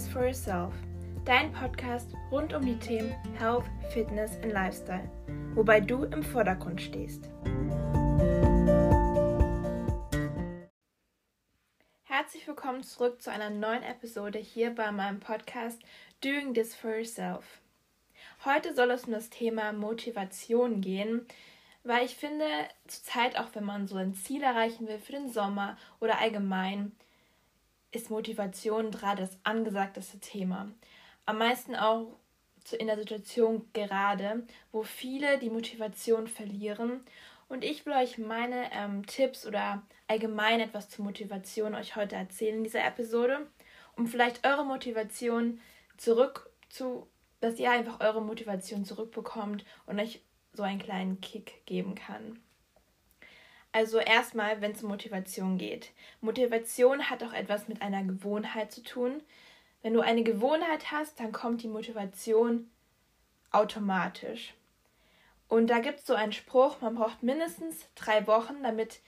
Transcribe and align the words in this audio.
this 0.00 0.08
for 0.08 0.24
yourself. 0.24 0.72
Dein 1.24 1.52
Podcast 1.52 2.08
rund 2.30 2.54
um 2.54 2.64
die 2.64 2.78
Themen 2.78 3.10
Health, 3.38 3.64
Fitness 3.92 4.36
und 4.42 4.50
Lifestyle, 4.50 5.08
wobei 5.54 5.80
du 5.80 6.04
im 6.04 6.22
Vordergrund 6.22 6.80
stehst. 6.80 7.28
Herzlich 12.04 12.46
willkommen 12.46 12.82
zurück 12.82 13.20
zu 13.20 13.30
einer 13.30 13.50
neuen 13.50 13.82
Episode 13.82 14.38
hier 14.38 14.74
bei 14.74 14.90
meinem 14.90 15.20
Podcast 15.20 15.80
Doing 16.22 16.54
This 16.54 16.74
for 16.74 16.96
Yourself. 16.96 17.60
Heute 18.44 18.74
soll 18.74 18.90
es 18.90 19.04
um 19.04 19.12
das 19.12 19.28
Thema 19.28 19.72
Motivation 19.72 20.80
gehen, 20.80 21.26
weil 21.84 22.04
ich 22.06 22.14
finde, 22.14 22.46
zurzeit 22.86 23.38
auch 23.38 23.48
wenn 23.54 23.64
man 23.64 23.86
so 23.86 23.96
ein 23.96 24.14
Ziel 24.14 24.42
erreichen 24.42 24.88
will 24.88 24.98
für 24.98 25.12
den 25.12 25.30
Sommer 25.30 25.76
oder 26.00 26.18
allgemein, 26.18 26.92
ist 27.92 28.10
Motivation 28.10 28.90
gerade 28.90 29.22
das 29.22 29.38
angesagteste 29.42 30.20
Thema. 30.20 30.70
Am 31.26 31.38
meisten 31.38 31.74
auch 31.74 32.16
in 32.78 32.86
der 32.86 32.96
Situation 32.96 33.68
gerade, 33.72 34.46
wo 34.72 34.82
viele 34.82 35.38
die 35.38 35.50
Motivation 35.50 36.28
verlieren. 36.28 37.00
Und 37.48 37.64
ich 37.64 37.84
will 37.84 37.94
euch 37.94 38.18
meine 38.18 38.70
ähm, 38.72 39.06
Tipps 39.06 39.46
oder 39.46 39.82
allgemein 40.06 40.60
etwas 40.60 40.88
zur 40.88 41.04
Motivation 41.04 41.74
euch 41.74 41.96
heute 41.96 42.16
erzählen 42.16 42.58
in 42.58 42.64
dieser 42.64 42.84
Episode, 42.84 43.46
um 43.96 44.06
vielleicht 44.06 44.46
eure 44.46 44.64
Motivation 44.64 45.60
zurück 45.96 46.50
zu, 46.68 47.08
dass 47.40 47.58
ihr 47.58 47.70
einfach 47.70 48.00
eure 48.00 48.22
Motivation 48.22 48.84
zurückbekommt 48.84 49.64
und 49.86 49.98
euch 49.98 50.20
so 50.52 50.62
einen 50.62 50.78
kleinen 50.78 51.20
Kick 51.20 51.64
geben 51.66 51.94
kann. 51.94 52.40
Also 53.72 53.98
erstmal, 53.98 54.60
wenn 54.60 54.72
es 54.72 54.82
um 54.82 54.88
Motivation 54.88 55.56
geht. 55.56 55.90
Motivation 56.20 57.08
hat 57.08 57.22
auch 57.22 57.32
etwas 57.32 57.68
mit 57.68 57.82
einer 57.82 58.02
Gewohnheit 58.02 58.72
zu 58.72 58.82
tun. 58.82 59.22
Wenn 59.82 59.94
du 59.94 60.00
eine 60.00 60.24
Gewohnheit 60.24 60.90
hast, 60.90 61.20
dann 61.20 61.32
kommt 61.32 61.62
die 61.62 61.68
Motivation 61.68 62.68
automatisch. 63.52 64.54
Und 65.48 65.68
da 65.68 65.78
gibt 65.78 66.00
es 66.00 66.06
so 66.06 66.14
einen 66.14 66.32
Spruch, 66.32 66.80
man 66.80 66.94
braucht 66.94 67.22
mindestens 67.22 67.88
drei 67.94 68.26
Wochen, 68.26 68.62
damit 68.62 69.00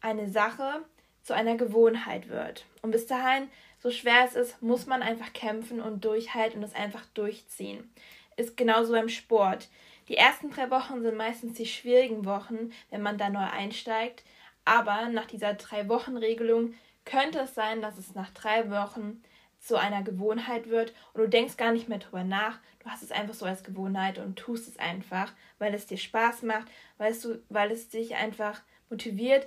eine 0.00 0.28
Sache 0.28 0.84
zu 1.22 1.34
einer 1.34 1.56
Gewohnheit 1.56 2.28
wird. 2.28 2.64
Und 2.82 2.92
bis 2.92 3.06
dahin, 3.06 3.48
so 3.80 3.90
schwer 3.90 4.24
es 4.24 4.34
ist, 4.34 4.62
muss 4.62 4.86
man 4.86 5.02
einfach 5.02 5.32
kämpfen 5.32 5.80
und 5.80 6.04
durchhalten 6.04 6.58
und 6.58 6.64
es 6.64 6.74
einfach 6.74 7.06
durchziehen. 7.14 7.92
Ist 8.36 8.56
genauso 8.56 8.92
beim 8.92 9.08
Sport. 9.08 9.68
Die 10.10 10.16
ersten 10.16 10.50
drei 10.50 10.70
Wochen 10.70 11.02
sind 11.02 11.16
meistens 11.16 11.56
die 11.56 11.66
schwierigen 11.66 12.24
Wochen, 12.24 12.72
wenn 12.90 13.00
man 13.00 13.16
da 13.16 13.30
neu 13.30 13.44
einsteigt. 13.44 14.24
Aber 14.64 15.08
nach 15.08 15.26
dieser 15.26 15.54
Drei-Wochen-Regelung 15.54 16.74
könnte 17.04 17.38
es 17.38 17.54
sein, 17.54 17.80
dass 17.80 17.96
es 17.96 18.16
nach 18.16 18.30
drei 18.30 18.68
Wochen 18.72 19.22
zu 19.60 19.76
einer 19.76 20.02
Gewohnheit 20.02 20.68
wird 20.68 20.94
und 21.14 21.20
du 21.20 21.28
denkst 21.28 21.56
gar 21.56 21.70
nicht 21.70 21.88
mehr 21.88 21.98
drüber 21.98 22.24
nach. 22.24 22.58
Du 22.80 22.90
hast 22.90 23.04
es 23.04 23.12
einfach 23.12 23.34
so 23.34 23.46
als 23.46 23.62
Gewohnheit 23.62 24.18
und 24.18 24.36
tust 24.36 24.66
es 24.66 24.80
einfach, 24.80 25.32
weil 25.60 25.72
es 25.74 25.86
dir 25.86 25.96
Spaß 25.96 26.42
macht, 26.42 26.66
weil 26.98 27.12
es, 27.12 27.20
du, 27.20 27.40
weil 27.48 27.70
es 27.70 27.88
dich 27.88 28.16
einfach 28.16 28.62
motiviert 28.88 29.46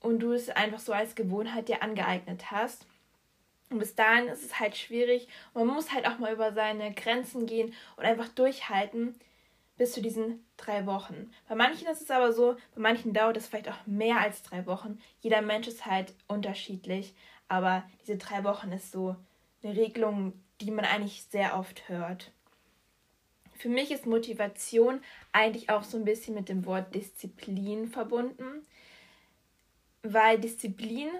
und 0.00 0.18
du 0.18 0.32
es 0.32 0.50
einfach 0.50 0.80
so 0.80 0.92
als 0.92 1.14
Gewohnheit 1.14 1.68
dir 1.68 1.80
angeeignet 1.80 2.50
hast. 2.50 2.86
Und 3.70 3.78
bis 3.78 3.94
dahin 3.94 4.26
ist 4.26 4.42
es 4.42 4.58
halt 4.58 4.76
schwierig 4.76 5.28
man 5.54 5.68
muss 5.68 5.92
halt 5.92 6.08
auch 6.08 6.18
mal 6.18 6.32
über 6.32 6.52
seine 6.52 6.92
Grenzen 6.92 7.46
gehen 7.46 7.72
und 7.96 8.04
einfach 8.04 8.28
durchhalten, 8.28 9.14
bis 9.82 9.94
zu 9.94 10.00
diesen 10.00 10.46
drei 10.56 10.86
Wochen. 10.86 11.32
Bei 11.48 11.56
manchen 11.56 11.88
ist 11.88 12.02
es 12.02 12.10
aber 12.12 12.32
so, 12.32 12.54
bei 12.76 12.80
manchen 12.80 13.12
dauert 13.12 13.36
es 13.36 13.48
vielleicht 13.48 13.68
auch 13.68 13.84
mehr 13.84 14.20
als 14.20 14.44
drei 14.44 14.64
Wochen. 14.66 15.00
Jeder 15.22 15.42
Mensch 15.42 15.66
ist 15.66 15.86
halt 15.86 16.14
unterschiedlich, 16.28 17.16
aber 17.48 17.82
diese 18.00 18.16
drei 18.16 18.44
Wochen 18.44 18.70
ist 18.70 18.92
so 18.92 19.16
eine 19.60 19.74
Regelung, 19.74 20.34
die 20.60 20.70
man 20.70 20.84
eigentlich 20.84 21.24
sehr 21.24 21.58
oft 21.58 21.88
hört. 21.88 22.30
Für 23.54 23.68
mich 23.68 23.90
ist 23.90 24.06
Motivation 24.06 25.00
eigentlich 25.32 25.68
auch 25.68 25.82
so 25.82 25.96
ein 25.96 26.04
bisschen 26.04 26.36
mit 26.36 26.48
dem 26.48 26.64
Wort 26.64 26.94
Disziplin 26.94 27.88
verbunden, 27.88 28.64
weil 30.04 30.38
Disziplin 30.38 31.10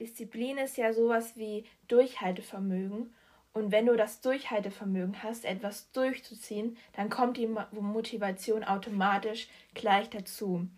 Disziplin 0.00 0.56
ist 0.56 0.78
ja 0.78 0.94
sowas 0.94 1.36
wie 1.36 1.66
Durchhaltevermögen 1.88 3.12
und 3.54 3.70
wenn 3.70 3.86
du 3.86 3.96
das 3.96 4.20
Durchhaltevermögen 4.20 5.22
hast, 5.22 5.44
etwas 5.44 5.90
durchzuziehen, 5.92 6.76
dann 6.92 7.08
kommt 7.08 7.36
die 7.36 7.48
Motivation 7.70 8.64
automatisch 8.64 9.48
gleich 9.74 10.10
dazu. 10.10 10.68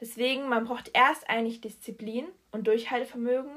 Deswegen, 0.00 0.48
man 0.48 0.64
braucht 0.64 0.90
erst 0.94 1.28
eigentlich 1.28 1.60
Disziplin 1.60 2.26
und 2.50 2.66
Durchhaltevermögen, 2.66 3.52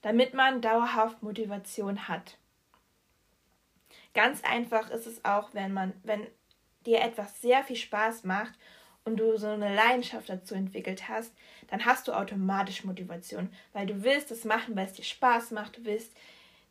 damit 0.00 0.32
man 0.32 0.62
dauerhaft 0.62 1.22
Motivation 1.22 2.08
hat. 2.08 2.38
Ganz 4.14 4.42
einfach 4.42 4.90
ist 4.90 5.06
es 5.06 5.24
auch, 5.24 5.52
wenn 5.52 5.72
man, 5.72 5.92
wenn 6.02 6.26
dir 6.86 7.02
etwas 7.02 7.42
sehr 7.42 7.62
viel 7.62 7.76
Spaß 7.76 8.24
macht 8.24 8.54
und 9.04 9.18
du 9.18 9.36
so 9.36 9.48
eine 9.48 9.74
Leidenschaft 9.74 10.30
dazu 10.30 10.54
entwickelt 10.54 11.08
hast, 11.08 11.34
dann 11.68 11.84
hast 11.84 12.08
du 12.08 12.12
automatisch 12.12 12.84
Motivation, 12.84 13.50
weil 13.74 13.86
du 13.86 14.02
willst 14.02 14.30
es 14.30 14.44
machen, 14.44 14.74
weil 14.76 14.86
es 14.86 14.94
dir 14.94 15.04
Spaß 15.04 15.50
macht, 15.50 15.76
du 15.76 15.84
willst 15.84 16.16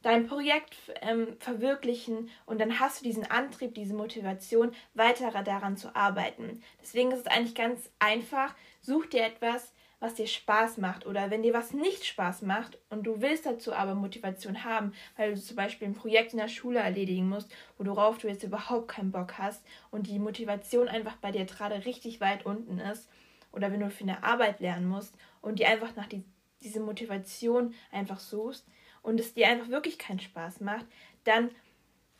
dein 0.01 0.27
Projekt 0.27 0.75
ähm, 1.01 1.35
verwirklichen 1.39 2.29
und 2.45 2.59
dann 2.59 2.79
hast 2.79 3.01
du 3.01 3.05
diesen 3.05 3.29
Antrieb, 3.29 3.75
diese 3.75 3.93
Motivation, 3.93 4.71
weiter 4.93 5.31
daran 5.43 5.77
zu 5.77 5.95
arbeiten. 5.95 6.61
Deswegen 6.81 7.11
ist 7.11 7.21
es 7.21 7.27
eigentlich 7.27 7.55
ganz 7.55 7.89
einfach, 7.99 8.55
such 8.81 9.07
dir 9.07 9.25
etwas, 9.25 9.73
was 9.99 10.13
dir 10.13 10.27
Spaß 10.27 10.77
macht 10.77 11.05
oder 11.07 11.31
wenn 11.31 11.41
dir 11.41 11.53
was 11.53 11.73
nicht 11.73 12.05
Spaß 12.05 12.43
macht 12.43 12.77
und 12.89 13.03
du 13.03 13.19
willst 13.21 13.45
dazu 13.45 13.73
aber 13.73 13.95
Motivation 13.95 14.63
haben, 14.63 14.93
weil 15.15 15.33
du 15.33 15.41
zum 15.41 15.55
Beispiel 15.55 15.87
ein 15.87 15.95
Projekt 15.95 16.33
in 16.33 16.39
der 16.39 16.49
Schule 16.49 16.79
erledigen 16.79 17.27
musst, 17.27 17.51
worauf 17.77 18.19
du 18.19 18.27
jetzt 18.27 18.43
überhaupt 18.43 18.89
keinen 18.89 19.11
Bock 19.11 19.37
hast 19.39 19.65
und 19.89 20.07
die 20.07 20.19
Motivation 20.19 20.87
einfach 20.87 21.15
bei 21.15 21.31
dir 21.31 21.45
gerade 21.45 21.85
richtig 21.85 22.21
weit 22.21 22.45
unten 22.45 22.79
ist 22.79 23.09
oder 23.51 23.71
wenn 23.71 23.79
du 23.79 23.89
für 23.89 24.03
eine 24.03 24.23
Arbeit 24.23 24.59
lernen 24.59 24.87
musst 24.87 25.15
und 25.41 25.57
die 25.57 25.65
einfach 25.65 25.95
nach 25.95 26.07
die, 26.07 26.23
diese 26.61 26.79
Motivation 26.79 27.73
einfach 27.91 28.19
suchst, 28.19 28.65
und 29.07 29.21
es 29.21 29.33
dir 29.33 29.47
einfach 29.47 29.69
wirklich 29.69 29.97
keinen 29.97 30.19
Spaß 30.19 30.59
macht, 30.59 30.85
dann 31.23 31.51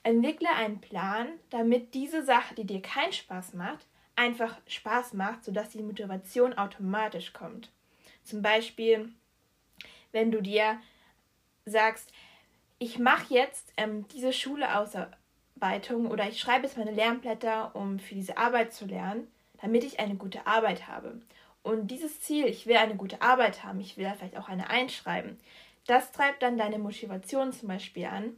entwickle 0.03 0.49
einen 0.49 0.79
Plan, 0.79 1.27
damit 1.49 1.93
diese 1.93 2.23
Sache, 2.23 2.55
die 2.55 2.63
dir 2.63 2.81
keinen 2.81 3.11
Spaß 3.11 3.55
macht, 3.55 3.85
einfach 4.15 4.57
Spaß 4.67 5.13
macht, 5.13 5.43
sodass 5.43 5.71
die 5.71 5.83
Motivation 5.83 6.57
automatisch 6.57 7.33
kommt. 7.33 7.73
Zum 8.23 8.41
Beispiel, 8.41 9.09
wenn 10.13 10.31
du 10.31 10.41
dir 10.41 10.79
sagst, 11.65 12.13
ich 12.79 12.99
mache 12.99 13.33
jetzt 13.33 13.73
ähm, 13.75 14.07
diese 14.07 14.31
Schuleausarbeitung 14.31 16.09
oder 16.09 16.29
ich 16.29 16.39
schreibe 16.39 16.67
jetzt 16.67 16.77
meine 16.77 16.91
Lernblätter, 16.91 17.75
um 17.75 17.99
für 17.99 18.15
diese 18.15 18.37
Arbeit 18.37 18.73
zu 18.73 18.85
lernen, 18.85 19.27
damit 19.61 19.83
ich 19.83 19.99
eine 19.99 20.15
gute 20.15 20.47
Arbeit 20.47 20.87
habe. 20.87 21.19
Und 21.67 21.91
dieses 21.91 22.21
Ziel, 22.21 22.45
ich 22.45 22.65
will 22.65 22.77
eine 22.77 22.95
gute 22.95 23.21
Arbeit 23.21 23.65
haben, 23.65 23.81
ich 23.81 23.97
will 23.97 24.09
vielleicht 24.17 24.37
auch 24.37 24.47
eine 24.47 24.69
einschreiben, 24.69 25.37
das 25.85 26.13
treibt 26.13 26.41
dann 26.41 26.57
deine 26.57 26.79
Motivation 26.79 27.51
zum 27.51 27.67
Beispiel 27.67 28.05
an 28.05 28.37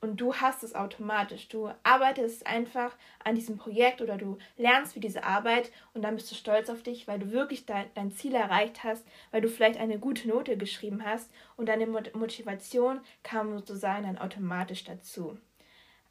und 0.00 0.22
du 0.22 0.34
hast 0.36 0.62
es 0.62 0.74
automatisch. 0.74 1.48
Du 1.48 1.70
arbeitest 1.82 2.46
einfach 2.46 2.96
an 3.24 3.34
diesem 3.34 3.58
Projekt 3.58 4.00
oder 4.00 4.16
du 4.16 4.38
lernst 4.56 4.96
wie 4.96 5.00
diese 5.00 5.22
Arbeit 5.22 5.70
und 5.92 6.00
dann 6.00 6.16
bist 6.16 6.30
du 6.30 6.34
stolz 6.34 6.70
auf 6.70 6.82
dich, 6.82 7.06
weil 7.06 7.18
du 7.18 7.30
wirklich 7.30 7.66
dein, 7.66 7.90
dein 7.92 8.10
Ziel 8.10 8.34
erreicht 8.34 8.84
hast, 8.84 9.04
weil 9.32 9.42
du 9.42 9.50
vielleicht 9.50 9.78
eine 9.78 9.98
gute 9.98 10.26
Note 10.26 10.56
geschrieben 10.56 11.04
hast 11.04 11.30
und 11.58 11.68
deine 11.68 11.86
Motivation 11.86 13.00
kam 13.22 13.52
sozusagen 13.52 14.04
dann 14.04 14.16
automatisch 14.16 14.84
dazu. 14.84 15.36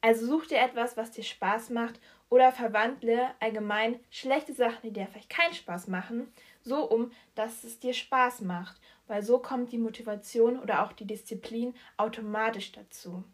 Also 0.00 0.26
such 0.26 0.46
dir 0.46 0.58
etwas, 0.58 0.96
was 0.96 1.10
dir 1.10 1.24
Spaß 1.24 1.70
macht 1.70 2.00
oder 2.28 2.50
verwandle 2.50 3.30
allgemein 3.40 4.00
schlechte 4.10 4.52
Sachen, 4.52 4.80
die 4.82 4.92
dir 4.92 5.06
vielleicht 5.06 5.30
keinen 5.30 5.54
Spaß 5.54 5.88
machen, 5.88 6.32
so 6.64 6.88
um, 6.88 7.10
dass 7.34 7.64
es 7.64 7.78
dir 7.78 7.94
Spaß 7.94 8.42
macht 8.42 8.80
weil 9.12 9.22
so 9.22 9.38
kommt 9.38 9.72
die 9.72 9.78
Motivation 9.78 10.58
oder 10.58 10.82
auch 10.82 10.92
die 10.92 11.06
Disziplin 11.06 11.74
automatisch 11.98 12.72
dazu. 12.72 13.24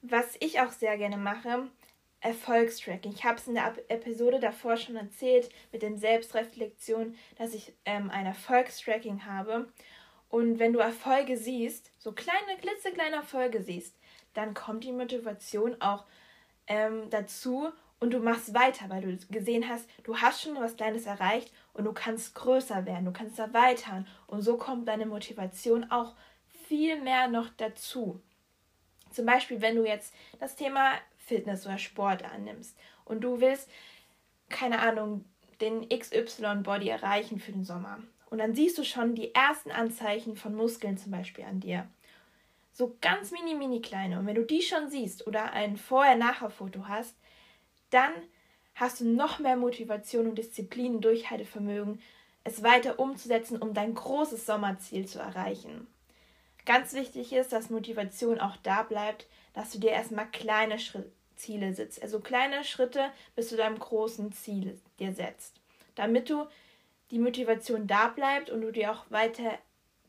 Was 0.00 0.36
ich 0.40 0.60
auch 0.60 0.72
sehr 0.72 0.96
gerne 0.96 1.18
mache, 1.18 1.68
Erfolgstracking. 2.20 3.12
Ich 3.12 3.24
habe 3.24 3.36
es 3.36 3.46
in 3.46 3.52
der 3.52 3.74
Episode 3.88 4.40
davor 4.40 4.78
schon 4.78 4.96
erzählt 4.96 5.50
mit 5.72 5.82
den 5.82 5.98
Selbstreflexionen, 5.98 7.18
dass 7.36 7.52
ich 7.52 7.74
ähm, 7.84 8.08
ein 8.08 8.24
Erfolgstracking 8.24 9.26
habe. 9.26 9.70
Und 10.30 10.58
wenn 10.58 10.72
du 10.72 10.78
Erfolge 10.78 11.36
siehst, 11.36 11.92
so 11.98 12.12
kleine, 12.12 12.56
klitzekleine 12.62 13.16
Erfolge 13.16 13.62
siehst, 13.62 13.94
dann 14.32 14.54
kommt 14.54 14.84
die 14.84 14.92
Motivation 14.92 15.78
auch 15.82 16.06
ähm, 16.66 17.10
dazu 17.10 17.70
und 18.00 18.12
du 18.12 18.18
machst 18.18 18.54
weiter, 18.54 18.88
weil 18.88 19.02
du 19.02 19.16
gesehen 19.30 19.68
hast, 19.68 19.88
du 20.02 20.18
hast 20.18 20.42
schon 20.42 20.54
was 20.56 20.76
Kleines 20.76 21.06
erreicht 21.06 21.52
und 21.72 21.84
du 21.84 21.92
kannst 21.92 22.34
größer 22.34 22.86
werden, 22.86 23.04
du 23.04 23.12
kannst 23.12 23.38
erweitern 23.38 24.06
und 24.26 24.42
so 24.42 24.56
kommt 24.56 24.88
deine 24.88 25.06
Motivation 25.06 25.90
auch 25.90 26.14
viel 26.68 27.00
mehr 27.00 27.28
noch 27.28 27.48
dazu. 27.56 28.20
Zum 29.10 29.26
Beispiel, 29.26 29.60
wenn 29.60 29.76
du 29.76 29.86
jetzt 29.86 30.12
das 30.40 30.56
Thema 30.56 30.92
Fitness 31.18 31.66
oder 31.66 31.78
Sport 31.78 32.24
annimmst 32.24 32.76
und 33.04 33.22
du 33.22 33.40
willst, 33.40 33.70
keine 34.48 34.80
Ahnung, 34.80 35.24
den 35.60 35.88
XY-Body 35.88 36.88
erreichen 36.88 37.38
für 37.38 37.52
den 37.52 37.64
Sommer 37.64 37.98
Und 38.30 38.38
dann 38.38 38.54
siehst 38.54 38.76
du 38.76 38.84
schon 38.84 39.14
die 39.14 39.34
ersten 39.34 39.70
Anzeichen 39.70 40.36
von 40.36 40.54
Muskeln 40.54 40.98
zum 40.98 41.12
Beispiel 41.12 41.44
an 41.44 41.60
dir. 41.60 41.88
So 42.72 42.96
ganz 43.00 43.30
mini, 43.30 43.54
mini 43.54 43.80
kleine. 43.80 44.18
Und 44.18 44.26
wenn 44.26 44.34
du 44.34 44.44
die 44.44 44.62
schon 44.62 44.90
siehst 44.90 45.26
oder 45.28 45.52
ein 45.52 45.76
Vorher-Nachher-Foto 45.76 46.88
hast, 46.88 47.16
dann 47.94 48.12
hast 48.74 49.00
du 49.00 49.04
noch 49.04 49.38
mehr 49.38 49.56
Motivation 49.56 50.26
und 50.26 50.36
Disziplin 50.36 50.96
und 50.96 51.04
Durchhaltevermögen, 51.04 52.02
es 52.42 52.62
weiter 52.62 52.98
umzusetzen, 52.98 53.56
um 53.56 53.72
dein 53.72 53.94
großes 53.94 54.44
Sommerziel 54.44 55.06
zu 55.06 55.18
erreichen. 55.18 55.86
Ganz 56.66 56.92
wichtig 56.92 57.32
ist, 57.32 57.52
dass 57.52 57.70
Motivation 57.70 58.40
auch 58.40 58.56
da 58.62 58.82
bleibt, 58.82 59.26
dass 59.54 59.70
du 59.70 59.78
dir 59.78 59.90
erstmal 59.90 60.30
kleine 60.30 60.78
Schritte 60.78 61.10
Ziele 61.36 61.74
setzt. 61.74 62.02
Also 62.02 62.20
kleine 62.20 62.64
Schritte 62.64 63.10
bis 63.34 63.48
zu 63.48 63.56
deinem 63.56 63.78
großen 63.78 64.32
Ziel 64.32 64.80
dir 64.98 65.12
setzt. 65.12 65.60
Damit 65.94 66.30
du 66.30 66.46
die 67.10 67.18
Motivation 67.18 67.86
da 67.86 68.08
bleibt 68.08 68.50
und 68.50 68.60
du 68.60 68.72
dir 68.72 68.92
auch 68.92 69.04
weiter 69.10 69.58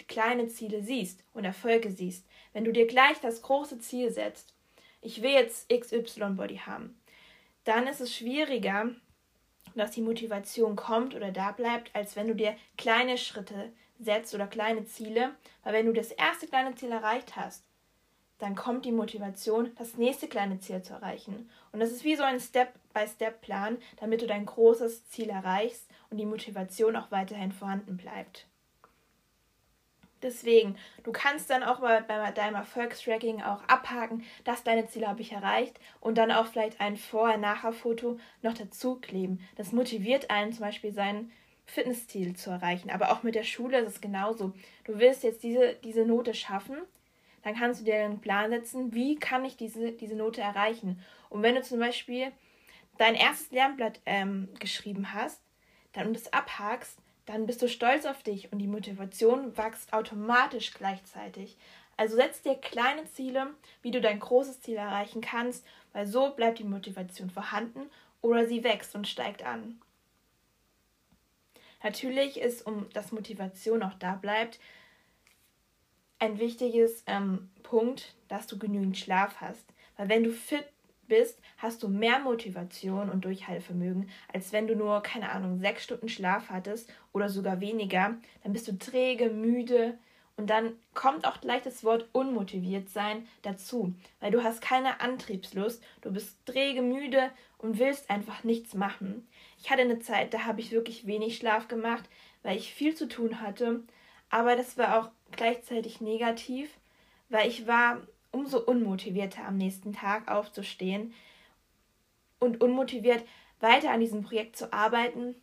kleine 0.07 0.47
Ziele 0.47 0.83
siehst 0.83 1.23
und 1.33 1.45
Erfolge 1.45 1.91
siehst. 1.91 2.25
Wenn 2.53 2.63
du 2.63 2.71
dir 2.71 2.87
gleich 2.87 3.19
das 3.21 3.41
große 3.41 3.79
Ziel 3.79 4.11
setzt, 4.11 4.53
ich 5.01 5.21
will 5.21 5.31
jetzt 5.31 5.69
XY 5.69 6.31
Body 6.35 6.57
haben, 6.57 6.99
dann 7.65 7.87
ist 7.87 8.01
es 8.01 8.15
schwieriger, 8.15 8.89
dass 9.75 9.91
die 9.91 10.01
Motivation 10.01 10.75
kommt 10.75 11.15
oder 11.15 11.31
da 11.31 11.51
bleibt, 11.51 11.93
als 11.93 12.15
wenn 12.15 12.27
du 12.27 12.35
dir 12.35 12.55
kleine 12.77 13.17
Schritte 13.17 13.73
setzt 13.99 14.33
oder 14.33 14.47
kleine 14.47 14.85
Ziele, 14.85 15.35
weil 15.63 15.73
wenn 15.73 15.85
du 15.85 15.93
das 15.93 16.11
erste 16.11 16.47
kleine 16.47 16.75
Ziel 16.75 16.91
erreicht 16.91 17.35
hast, 17.35 17.65
dann 18.37 18.55
kommt 18.55 18.85
die 18.85 18.91
Motivation, 18.91 19.71
das 19.77 19.95
nächste 19.95 20.27
kleine 20.27 20.59
Ziel 20.59 20.81
zu 20.81 20.93
erreichen. 20.93 21.49
Und 21.71 21.79
das 21.79 21.91
ist 21.91 22.03
wie 22.03 22.15
so 22.15 22.23
ein 22.23 22.39
Step-by-Step-Plan, 22.39 23.77
damit 23.97 24.21
du 24.21 24.27
dein 24.27 24.45
großes 24.45 25.07
Ziel 25.07 25.29
erreichst 25.29 25.87
und 26.09 26.17
die 26.17 26.25
Motivation 26.25 26.95
auch 26.95 27.11
weiterhin 27.11 27.51
vorhanden 27.51 27.97
bleibt. 27.97 28.47
Deswegen, 30.25 30.75
du 31.03 31.11
kannst 31.11 31.51
dann 31.51 31.61
auch 31.61 31.81
bei, 31.81 32.01
bei 32.01 32.31
deinem 32.31 32.55
Erfolgstracking 32.55 33.43
auch 33.43 33.63
abhaken, 33.67 34.23
dass 34.43 34.63
deine 34.63 34.87
Ziele 34.87 35.07
habe 35.07 35.21
ich 35.21 35.31
erreicht 35.31 35.79
und 36.01 36.17
dann 36.17 36.31
auch 36.31 36.47
vielleicht 36.47 36.81
ein 36.81 36.97
Vorher-Nachher-Foto 36.97 38.17
noch 38.41 38.55
dazu 38.55 38.95
kleben. 38.95 39.47
Das 39.55 39.71
motiviert 39.71 40.31
einen 40.31 40.51
zum 40.51 40.65
Beispiel 40.65 40.91
sein 40.91 41.31
Fitnessziel 41.67 42.35
zu 42.35 42.49
erreichen. 42.49 42.89
Aber 42.89 43.11
auch 43.11 43.21
mit 43.21 43.35
der 43.35 43.43
Schule 43.43 43.77
ist 43.77 43.87
es 43.87 44.01
genauso. 44.01 44.53
Du 44.85 44.97
willst 44.97 45.21
jetzt 45.23 45.43
diese, 45.43 45.75
diese 45.83 46.05
Note 46.05 46.33
schaffen, 46.33 46.77
dann 47.43 47.55
kannst 47.55 47.81
du 47.81 47.85
dir 47.85 48.03
einen 48.03 48.19
Plan 48.19 48.49
setzen, 48.49 48.95
wie 48.95 49.17
kann 49.17 49.45
ich 49.45 49.55
diese, 49.57 49.91
diese 49.91 50.15
Note 50.15 50.41
erreichen. 50.41 51.03
Und 51.29 51.43
wenn 51.43 51.53
du 51.53 51.61
zum 51.61 51.77
Beispiel 51.77 52.31
dein 52.97 53.13
erstes 53.13 53.51
Lernblatt 53.51 54.01
ähm, 54.07 54.49
geschrieben 54.59 55.13
hast, 55.13 55.39
dann 55.93 56.07
und 56.07 56.17
es 56.17 56.33
abhakst, 56.33 56.97
dann 57.25 57.45
bist 57.45 57.61
du 57.61 57.67
stolz 57.67 58.05
auf 58.05 58.23
dich 58.23 58.51
und 58.51 58.59
die 58.59 58.67
Motivation 58.67 59.57
wächst 59.57 59.93
automatisch 59.93 60.73
gleichzeitig. 60.73 61.57
Also 61.97 62.15
setz 62.17 62.41
dir 62.41 62.55
kleine 62.55 63.05
Ziele, 63.05 63.47
wie 63.81 63.91
du 63.91 64.01
dein 64.01 64.19
großes 64.19 64.61
Ziel 64.61 64.75
erreichen 64.75 65.21
kannst, 65.21 65.65
weil 65.93 66.05
so 66.05 66.31
bleibt 66.31 66.59
die 66.59 66.65
Motivation 66.65 67.29
vorhanden 67.29 67.89
oder 68.21 68.45
sie 68.47 68.63
wächst 68.63 68.95
und 68.95 69.07
steigt 69.07 69.43
an. 69.43 69.79
Natürlich 71.83 72.39
ist, 72.39 72.65
um 72.65 72.89
dass 72.93 73.11
Motivation 73.11 73.83
auch 73.83 73.93
da 73.93 74.15
bleibt, 74.15 74.59
ein 76.19 76.39
wichtiges 76.39 77.03
ähm, 77.07 77.49
Punkt, 77.63 78.15
dass 78.27 78.47
du 78.47 78.57
genügend 78.57 78.97
Schlaf 78.97 79.35
hast. 79.39 79.65
Weil 79.97 80.09
wenn 80.09 80.23
du 80.23 80.31
fit 80.31 80.65
bist, 81.07 81.39
hast 81.57 81.83
du 81.83 81.87
mehr 81.87 82.19
Motivation 82.19 83.09
und 83.09 83.25
Durchhaltevermögen, 83.25 84.09
als 84.33 84.51
wenn 84.51 84.67
du 84.67 84.75
nur, 84.75 85.01
keine 85.01 85.31
Ahnung, 85.31 85.59
sechs 85.59 85.83
Stunden 85.83 86.09
Schlaf 86.09 86.49
hattest 86.49 86.91
oder 87.13 87.29
sogar 87.29 87.59
weniger. 87.61 88.15
Dann 88.43 88.53
bist 88.53 88.67
du 88.67 88.77
träge, 88.77 89.29
müde 89.29 89.97
und 90.37 90.49
dann 90.49 90.73
kommt 90.93 91.25
auch 91.25 91.39
gleich 91.39 91.61
das 91.61 91.83
Wort 91.83 92.09
unmotiviert 92.11 92.89
sein 92.89 93.27
dazu, 93.41 93.93
weil 94.19 94.31
du 94.31 94.43
hast 94.43 94.61
keine 94.61 94.99
Antriebslust, 94.99 95.81
du 96.01 96.11
bist 96.11 96.37
träge, 96.45 96.81
müde 96.81 97.31
und 97.57 97.79
willst 97.79 98.09
einfach 98.09 98.43
nichts 98.43 98.73
machen. 98.73 99.27
Ich 99.57 99.69
hatte 99.69 99.81
eine 99.81 99.99
Zeit, 99.99 100.33
da 100.33 100.45
habe 100.45 100.59
ich 100.59 100.71
wirklich 100.71 101.07
wenig 101.07 101.37
Schlaf 101.37 101.67
gemacht, 101.67 102.03
weil 102.43 102.57
ich 102.57 102.73
viel 102.73 102.95
zu 102.95 103.07
tun 103.07 103.41
hatte, 103.41 103.83
aber 104.29 104.55
das 104.55 104.77
war 104.77 104.99
auch 104.99 105.09
gleichzeitig 105.31 106.01
negativ, 106.01 106.69
weil 107.29 107.47
ich 107.47 107.65
war 107.65 108.01
umso 108.35 108.59
unmotivierter 108.59 109.45
am 109.45 109.55
nächsten 109.55 109.93
Tag 109.93 110.29
aufzustehen 110.29 111.13
und 112.39 112.59
unmotiviert 112.61 113.23
weiter 113.61 113.91
an 113.91 114.01
diesem 114.01 114.23
Projekt 114.23 114.57
zu 114.57 114.73
arbeiten, 114.73 115.35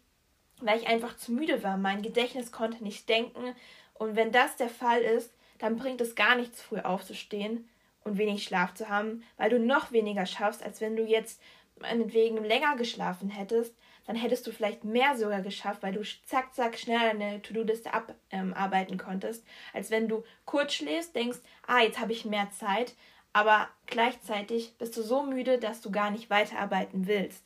weil 0.60 0.78
ich 0.78 0.88
einfach 0.88 1.16
zu 1.16 1.32
müde 1.32 1.62
war. 1.62 1.78
Mein 1.78 2.02
Gedächtnis 2.02 2.52
konnte 2.52 2.84
nicht 2.84 3.08
denken 3.08 3.56
und 3.94 4.14
wenn 4.14 4.30
das 4.30 4.56
der 4.56 4.68
Fall 4.68 5.00
ist, 5.00 5.32
dann 5.58 5.78
bringt 5.78 6.02
es 6.02 6.14
gar 6.14 6.36
nichts, 6.36 6.60
früh 6.60 6.80
aufzustehen 6.80 7.66
und 8.04 8.18
wenig 8.18 8.44
Schlaf 8.44 8.74
zu 8.74 8.90
haben, 8.90 9.22
weil 9.38 9.48
du 9.48 9.58
noch 9.58 9.90
weniger 9.92 10.26
schaffst, 10.26 10.62
als 10.62 10.82
wenn 10.82 10.94
du 10.94 11.04
jetzt 11.04 11.40
meinetwegen 11.80 12.44
länger 12.44 12.76
geschlafen 12.76 13.30
hättest, 13.30 13.74
dann 14.06 14.16
hättest 14.16 14.46
du 14.46 14.52
vielleicht 14.52 14.84
mehr 14.84 15.16
sogar 15.16 15.42
geschafft, 15.42 15.82
weil 15.82 15.92
du 15.92 16.02
zack, 16.26 16.54
zack, 16.54 16.78
schnell 16.78 16.98
deine 16.98 17.42
To-Do-Liste 17.42 17.90
abarbeiten 17.92 18.94
ähm, 18.94 18.98
konntest, 18.98 19.44
als 19.72 19.90
wenn 19.90 20.08
du 20.08 20.24
kurz 20.44 20.74
schläfst, 20.74 21.14
denkst, 21.14 21.38
ah, 21.66 21.80
jetzt 21.80 22.00
habe 22.00 22.12
ich 22.12 22.24
mehr 22.24 22.50
Zeit, 22.50 22.94
aber 23.32 23.68
gleichzeitig 23.86 24.76
bist 24.78 24.96
du 24.96 25.02
so 25.02 25.22
müde, 25.22 25.58
dass 25.58 25.80
du 25.80 25.90
gar 25.90 26.10
nicht 26.10 26.30
weiterarbeiten 26.30 27.06
willst. 27.06 27.44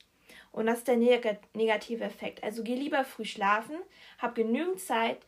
Und 0.52 0.66
das 0.66 0.78
ist 0.78 0.88
der 0.88 0.96
neg 0.96 1.38
negative 1.54 2.02
Effekt. 2.02 2.42
Also 2.42 2.64
geh 2.64 2.74
lieber 2.74 3.04
früh 3.04 3.26
schlafen, 3.26 3.76
hab 4.18 4.34
genügend 4.34 4.80
Zeit, 4.80 5.18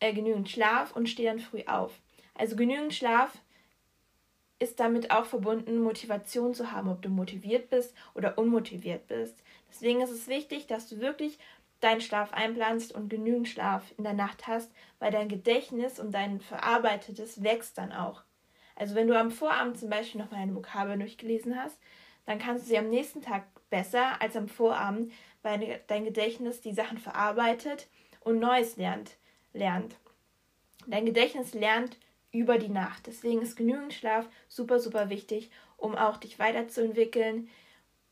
äh, 0.00 0.12
genügend 0.12 0.50
Schlaf 0.50 0.96
und 0.96 1.08
steh 1.08 1.24
dann 1.24 1.38
früh 1.38 1.62
auf. 1.66 1.92
Also 2.34 2.56
genügend 2.56 2.92
Schlaf 2.92 3.38
ist 4.58 4.80
damit 4.80 5.10
auch 5.10 5.26
verbunden, 5.26 5.82
Motivation 5.82 6.54
zu 6.54 6.72
haben, 6.72 6.88
ob 6.88 7.02
du 7.02 7.08
motiviert 7.08 7.70
bist 7.70 7.94
oder 8.14 8.36
unmotiviert 8.38 9.06
bist. 9.06 9.43
Deswegen 9.74 10.00
ist 10.02 10.10
es 10.10 10.28
wichtig, 10.28 10.68
dass 10.68 10.88
du 10.88 11.00
wirklich 11.00 11.36
deinen 11.80 12.00
Schlaf 12.00 12.32
einplanst 12.32 12.94
und 12.94 13.08
genügend 13.08 13.48
Schlaf 13.48 13.82
in 13.98 14.04
der 14.04 14.12
Nacht 14.12 14.46
hast, 14.46 14.70
weil 15.00 15.10
dein 15.10 15.28
Gedächtnis 15.28 15.98
und 15.98 16.12
dein 16.12 16.40
Verarbeitetes 16.40 17.42
wächst 17.42 17.76
dann 17.76 17.92
auch. 17.92 18.22
Also 18.76 18.94
wenn 18.94 19.08
du 19.08 19.18
am 19.18 19.32
Vorabend 19.32 19.76
zum 19.76 19.90
Beispiel 19.90 20.20
noch 20.20 20.30
mal 20.30 20.38
eine 20.38 20.54
Vokabel 20.54 20.96
durchgelesen 20.96 21.60
hast, 21.60 21.76
dann 22.24 22.38
kannst 22.38 22.64
du 22.64 22.68
sie 22.68 22.78
am 22.78 22.88
nächsten 22.88 23.20
Tag 23.20 23.46
besser 23.68 24.22
als 24.22 24.36
am 24.36 24.48
Vorabend, 24.48 25.12
weil 25.42 25.80
dein 25.88 26.04
Gedächtnis 26.04 26.60
die 26.60 26.72
Sachen 26.72 26.98
verarbeitet 26.98 27.88
und 28.20 28.38
Neues 28.38 28.76
lernt. 28.76 29.16
lernt. 29.52 29.96
Dein 30.86 31.04
Gedächtnis 31.04 31.52
lernt 31.52 31.98
über 32.30 32.58
die 32.58 32.68
Nacht. 32.68 33.06
Deswegen 33.08 33.42
ist 33.42 33.56
genügend 33.56 33.92
Schlaf 33.92 34.28
super, 34.48 34.78
super 34.78 35.10
wichtig, 35.10 35.50
um 35.76 35.96
auch 35.96 36.16
dich 36.16 36.38
weiterzuentwickeln, 36.38 37.48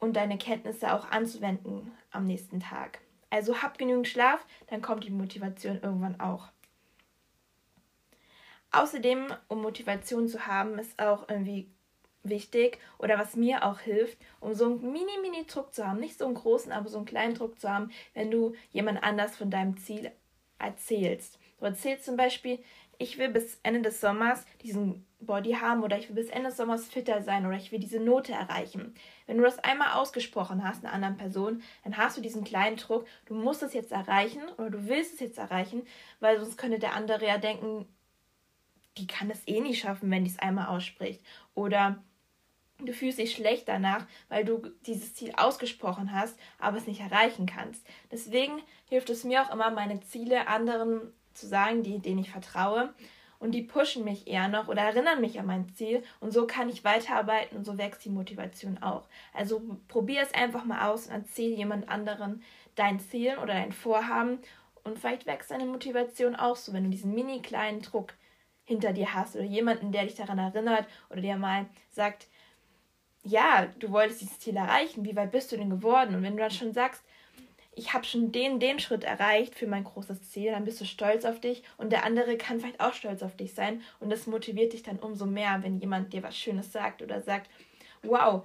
und 0.03 0.15
deine 0.15 0.37
Kenntnisse 0.37 0.93
auch 0.93 1.13
anzuwenden 1.13 1.93
am 2.11 2.27
nächsten 2.27 2.59
Tag. 2.59 2.99
Also 3.31 3.63
hab 3.63 3.79
genügend 3.79 4.09
Schlaf, 4.09 4.45
dann 4.67 4.83
kommt 4.83 5.05
die 5.05 5.11
Motivation 5.11 5.79
irgendwann 5.81 6.19
auch. 6.19 6.49
Außerdem, 8.73 9.33
um 9.47 9.63
Motivation 9.63 10.27
zu 10.27 10.45
haben, 10.49 10.77
ist 10.81 11.01
auch 11.01 11.29
irgendwie 11.29 11.71
wichtig 12.25 12.79
oder 12.99 13.17
was 13.17 13.37
mir 13.37 13.65
auch 13.65 13.79
hilft, 13.79 14.19
um 14.41 14.55
so 14.55 14.65
einen 14.65 14.93
mini-mini-Druck 14.93 15.73
zu 15.73 15.87
haben, 15.87 16.01
nicht 16.01 16.19
so 16.19 16.25
einen 16.25 16.35
großen, 16.35 16.73
aber 16.73 16.89
so 16.89 16.97
einen 16.97 17.07
kleinen 17.07 17.35
Druck 17.35 17.61
zu 17.61 17.71
haben, 17.71 17.93
wenn 18.13 18.33
du 18.33 18.55
jemand 18.73 19.05
anders 19.05 19.37
von 19.37 19.51
deinem 19.51 19.77
Ziel 19.77 20.11
erzählst. 20.59 21.39
Du 21.61 21.67
erzählst 21.67 22.07
zum 22.07 22.17
Beispiel, 22.17 22.59
ich 23.03 23.19
will 23.19 23.29
bis 23.29 23.59
Ende 23.63 23.83
des 23.83 24.01
Sommers 24.01 24.47
diesen 24.63 25.05
Body 25.21 25.53
haben 25.53 25.83
oder 25.83 25.99
ich 25.99 26.09
will 26.09 26.15
bis 26.15 26.31
Ende 26.31 26.49
des 26.49 26.57
Sommers 26.57 26.87
fitter 26.87 27.23
sein 27.23 27.45
oder 27.47 27.57
ich 27.57 27.73
will 27.73 27.81
diese 27.81 28.01
Note 28.01 28.33
erreichen. 28.33 28.95
Wenn 29.27 29.39
du 29.39 29.43
das 29.43 29.59
einmal 29.59 29.95
ausgesprochen 29.95 30.65
hast 30.65 30.85
einer 30.85 30.95
anderen 30.95 31.17
Person, 31.17 31.63
dann 31.85 31.97
hast 31.97 32.17
du 32.17 32.21
diesen 32.21 32.45
kleinen 32.45 32.77
Druck, 32.77 33.07
du 33.27 33.35
musst 33.35 33.63
es 33.63 33.75
jetzt 33.75 33.93
erreichen 33.93 34.43
oder 34.57 34.71
du 34.71 34.87
willst 34.87 35.15
es 35.15 35.21
jetzt 35.21 35.39
erreichen, 35.39 35.83
weil 36.21 36.39
sonst 36.41 36.57
könnte 36.57 36.79
der 36.79 36.95
andere 36.95 37.27
ja 37.27 37.39
denken, 37.39 37.87
die 38.99 39.07
kann 39.07 39.31
es 39.31 39.47
eh 39.47 39.61
nicht 39.61 39.81
schaffen, 39.81 40.11
wenn 40.11 40.25
die 40.25 40.31
es 40.31 40.39
einmal 40.39 40.67
ausspricht. 40.69 41.23
Oder 41.55 42.03
du 42.79 42.93
fühlst 42.93 43.19
dich 43.19 43.33
schlecht 43.33 43.69
danach, 43.69 44.07
weil 44.29 44.45
du 44.45 44.71
dieses 44.87 45.15
Ziel 45.15 45.33
ausgesprochen 45.37 46.13
hast, 46.13 46.39
aber 46.59 46.77
es 46.77 46.87
nicht 46.87 47.01
erreichen 47.01 47.47
kannst. 47.47 47.85
Deswegen 48.11 48.61
hilft 48.89 49.11
es 49.11 49.25
mir 49.25 49.43
auch 49.43 49.53
immer, 49.53 49.71
meine 49.71 50.01
Ziele 50.01 50.47
anderen 50.47 51.13
zu 51.35 51.47
sagen, 51.47 51.83
die, 51.83 51.99
denen 51.99 52.21
ich 52.21 52.31
vertraue. 52.31 52.93
Und 53.39 53.53
die 53.53 53.63
pushen 53.63 54.05
mich 54.05 54.29
eher 54.29 54.47
noch 54.47 54.69
oder 54.69 54.83
erinnern 54.83 55.21
mich 55.21 55.41
an 55.41 55.47
mein 55.47 55.69
Ziel. 55.75 56.05
Und 56.21 56.33
so 56.33 56.47
kann 56.47 56.69
ich 56.69 56.85
weiterarbeiten 56.85 57.57
und 57.57 57.65
so 57.65 57.77
wächst 57.77 58.05
die 58.05 58.11
Motivation 58.11 58.79
auch. 58.81 59.09
Also 59.35 59.61
probier 59.89 60.23
es 60.23 60.33
einfach 60.33 60.65
mal 60.65 60.89
aus 60.89 61.07
und 61.07 61.13
erzähl 61.13 61.53
jemand 61.53 61.89
anderen 61.89 62.43
dein 62.77 63.01
Ziel 63.01 63.37
oder 63.39 63.55
dein 63.55 63.73
Vorhaben. 63.73 64.39
Und 64.85 64.99
vielleicht 64.99 65.27
wächst 65.27 65.51
deine 65.51 65.65
Motivation 65.65 66.37
auch 66.37 66.57
so, 66.57 66.73
wenn 66.73 66.85
du 66.85 66.91
diesen 66.91 67.15
mini 67.15 67.43
kleinen 67.43 67.83
Druck 67.83 68.15
hinter 68.65 68.93
dir 68.93 69.13
hast 69.13 69.35
oder 69.35 69.45
jemanden, 69.45 69.93
der 69.93 70.05
dich 70.05 70.15
daran 70.15 70.39
erinnert 70.39 70.87
oder 71.11 71.21
der 71.21 71.37
mal 71.37 71.67
sagt, 71.91 72.29
ja, 73.25 73.67
du 73.79 73.91
wolltest 73.91 74.21
dieses 74.21 74.39
Ziel 74.41 74.57
erreichen, 74.57 75.05
wie 75.05 75.17
weit 75.17 75.33
bist 75.33 75.53
du 75.53 75.57
denn 75.57 75.71
geworden? 75.71 76.15
Und 76.15 76.23
wenn 76.23 76.37
du 76.37 76.43
dann 76.43 76.51
schon 76.51 76.73
sagst, 76.73 77.03
ich 77.75 77.93
habe 77.95 78.05
schon 78.05 78.33
den, 78.33 78.61
den 78.61 78.79
Schritt 78.79 79.05
erreicht 79.05 79.55
für 79.55 79.67
mein 79.67 79.85
großes 79.85 80.31
Ziel, 80.31 80.53
dann 80.53 80.65
bist 80.65 80.81
du 80.81 80.85
stolz 80.85 81.25
auf 81.25 81.41
dich 81.41 81.63
und 81.79 81.91
der 81.91 82.05
andere 82.05 82.37
kann 82.37 82.61
vielleicht 82.61 82.81
auch 82.81 82.93
stolz 82.93 83.23
auf 83.23 83.37
dich 83.37 83.55
sein 83.55 83.83
und 83.99 84.11
das 84.11 84.27
motiviert 84.27 84.73
dich 84.73 84.83
dann 84.83 84.99
umso 84.99 85.27
mehr, 85.27 85.63
wenn 85.63 85.79
jemand 85.79 86.13
dir 86.13 86.23
was 86.23 86.37
Schönes 86.37 86.71
sagt 86.71 87.03
oder 87.03 87.23
sagt, 87.23 87.51
wow, 88.03 88.43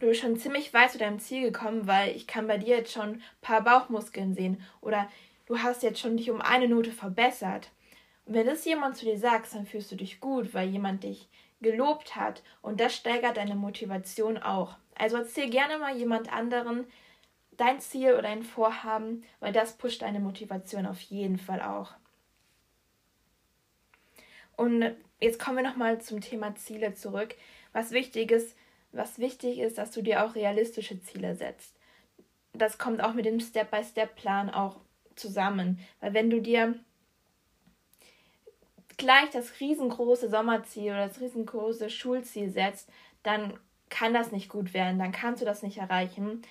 du 0.00 0.06
bist 0.06 0.20
schon 0.20 0.38
ziemlich 0.38 0.72
weit 0.72 0.92
zu 0.92 0.98
deinem 0.98 1.18
Ziel 1.18 1.42
gekommen, 1.42 1.86
weil 1.86 2.16
ich 2.16 2.26
kann 2.26 2.46
bei 2.46 2.56
dir 2.56 2.78
jetzt 2.78 2.92
schon 2.92 3.10
ein 3.10 3.22
paar 3.42 3.62
Bauchmuskeln 3.62 4.34
sehen 4.34 4.62
oder 4.80 5.08
du 5.46 5.58
hast 5.58 5.82
jetzt 5.82 6.00
schon 6.00 6.16
dich 6.16 6.30
um 6.30 6.40
eine 6.40 6.68
Note 6.68 6.90
verbessert. 6.90 7.70
Und 8.24 8.34
wenn 8.34 8.46
das 8.46 8.64
jemand 8.64 8.96
zu 8.96 9.04
dir 9.04 9.18
sagt, 9.18 9.52
dann 9.54 9.66
fühlst 9.66 9.92
du 9.92 9.96
dich 9.96 10.20
gut, 10.20 10.54
weil 10.54 10.68
jemand 10.68 11.04
dich 11.04 11.28
gelobt 11.60 12.16
hat 12.16 12.42
und 12.62 12.80
das 12.80 12.94
steigert 12.94 13.36
deine 13.36 13.54
Motivation 13.56 14.38
auch. 14.38 14.76
Also 14.94 15.16
erzähl 15.16 15.50
gerne 15.50 15.78
mal 15.78 15.96
jemand 15.96 16.32
anderen, 16.32 16.86
dein 17.56 17.80
Ziel 17.80 18.12
oder 18.12 18.22
dein 18.22 18.42
Vorhaben, 18.42 19.24
weil 19.40 19.52
das 19.52 19.76
pusht 19.76 20.02
deine 20.02 20.20
Motivation 20.20 20.86
auf 20.86 21.00
jeden 21.00 21.38
Fall 21.38 21.60
auch. 21.60 21.92
Und 24.56 24.94
jetzt 25.20 25.38
kommen 25.38 25.56
wir 25.56 25.64
nochmal 25.64 26.00
zum 26.00 26.20
Thema 26.20 26.54
Ziele 26.54 26.94
zurück. 26.94 27.34
Was 27.72 27.90
wichtig 27.90 28.30
ist, 28.30 28.56
was 28.92 29.18
wichtig 29.18 29.58
ist, 29.58 29.78
dass 29.78 29.90
du 29.90 30.02
dir 30.02 30.24
auch 30.24 30.34
realistische 30.34 31.00
Ziele 31.00 31.34
setzt. 31.34 31.74
Das 32.52 32.78
kommt 32.78 33.02
auch 33.02 33.14
mit 33.14 33.24
dem 33.24 33.40
Step-by-Step-Plan 33.40 34.50
auch 34.50 34.76
zusammen. 35.16 35.78
Weil 36.00 36.12
wenn 36.14 36.30
du 36.30 36.40
dir 36.40 36.78
gleich 38.98 39.30
das 39.30 39.60
riesengroße 39.60 40.28
Sommerziel 40.28 40.92
oder 40.92 41.08
das 41.08 41.20
riesengroße 41.20 41.88
Schulziel 41.88 42.50
setzt, 42.50 42.90
dann 43.22 43.58
kann 43.88 44.14
das 44.14 44.32
nicht 44.32 44.48
gut 44.48 44.74
werden, 44.74 44.98
dann 44.98 45.12
kannst 45.12 45.42
du 45.42 45.46
das 45.46 45.62
nicht 45.62 45.78
erreichen. 45.78 46.42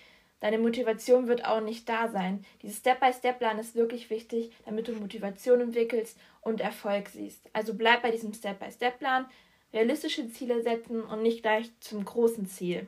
Deine 0.41 0.57
Motivation 0.57 1.27
wird 1.27 1.45
auch 1.45 1.61
nicht 1.61 1.87
da 1.87 2.09
sein. 2.09 2.43
Dieses 2.63 2.79
Step-by-Step-Plan 2.79 3.59
ist 3.59 3.75
wirklich 3.75 4.09
wichtig, 4.09 4.51
damit 4.65 4.87
du 4.87 4.93
Motivation 4.93 5.61
entwickelst 5.61 6.17
und 6.41 6.61
Erfolg 6.61 7.09
siehst. 7.09 7.47
Also 7.53 7.75
bleib 7.75 8.01
bei 8.01 8.09
diesem 8.09 8.33
Step-by-Step-Plan, 8.33 9.27
realistische 9.71 10.29
Ziele 10.31 10.63
setzen 10.63 11.03
und 11.03 11.21
nicht 11.21 11.43
gleich 11.43 11.71
zum 11.79 12.03
großen 12.03 12.47
Ziel 12.47 12.87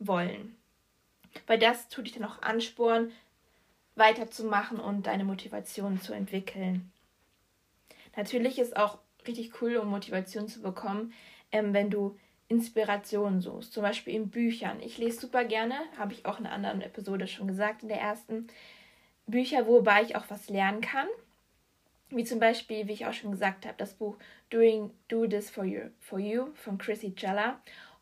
wollen. 0.00 0.56
Weil 1.46 1.60
das 1.60 1.88
tut 1.88 2.06
dich 2.06 2.14
dann 2.14 2.24
auch 2.24 2.42
anspornen, 2.42 3.12
weiterzumachen 3.94 4.80
und 4.80 5.06
deine 5.06 5.24
Motivation 5.24 6.00
zu 6.00 6.12
entwickeln. 6.12 6.92
Natürlich 8.16 8.58
ist 8.58 8.76
auch 8.76 8.98
richtig 9.28 9.62
cool, 9.62 9.76
um 9.76 9.88
Motivation 9.88 10.48
zu 10.48 10.60
bekommen, 10.60 11.12
ähm, 11.52 11.72
wenn 11.72 11.90
du 11.90 12.18
Inspiration 12.48 13.40
suchst, 13.40 13.72
zum 13.72 13.82
Beispiel 13.82 14.14
in 14.14 14.30
Büchern. 14.30 14.80
Ich 14.80 14.98
lese 14.98 15.20
super 15.20 15.44
gerne, 15.44 15.74
habe 15.96 16.12
ich 16.12 16.26
auch 16.26 16.38
in 16.38 16.46
einer 16.46 16.54
anderen 16.54 16.82
Episode 16.82 17.26
schon 17.26 17.48
gesagt, 17.48 17.82
in 17.82 17.88
der 17.88 18.00
ersten, 18.00 18.48
Bücher, 19.26 19.66
wobei 19.66 20.02
ich 20.02 20.16
auch 20.16 20.26
was 20.28 20.48
lernen 20.48 20.80
kann. 20.80 21.08
Wie 22.10 22.24
zum 22.24 22.38
Beispiel, 22.38 22.86
wie 22.86 22.92
ich 22.92 23.06
auch 23.06 23.12
schon 23.12 23.30
gesagt 23.30 23.64
habe, 23.64 23.76
das 23.78 23.94
Buch 23.94 24.16
Doing 24.50 24.90
Do 25.08 25.26
This 25.26 25.50
For 25.50 25.64
You, 25.64 25.88
for 25.98 26.18
you 26.18 26.48
von 26.54 26.78
Chrissy 26.78 27.14
Jella 27.16 27.58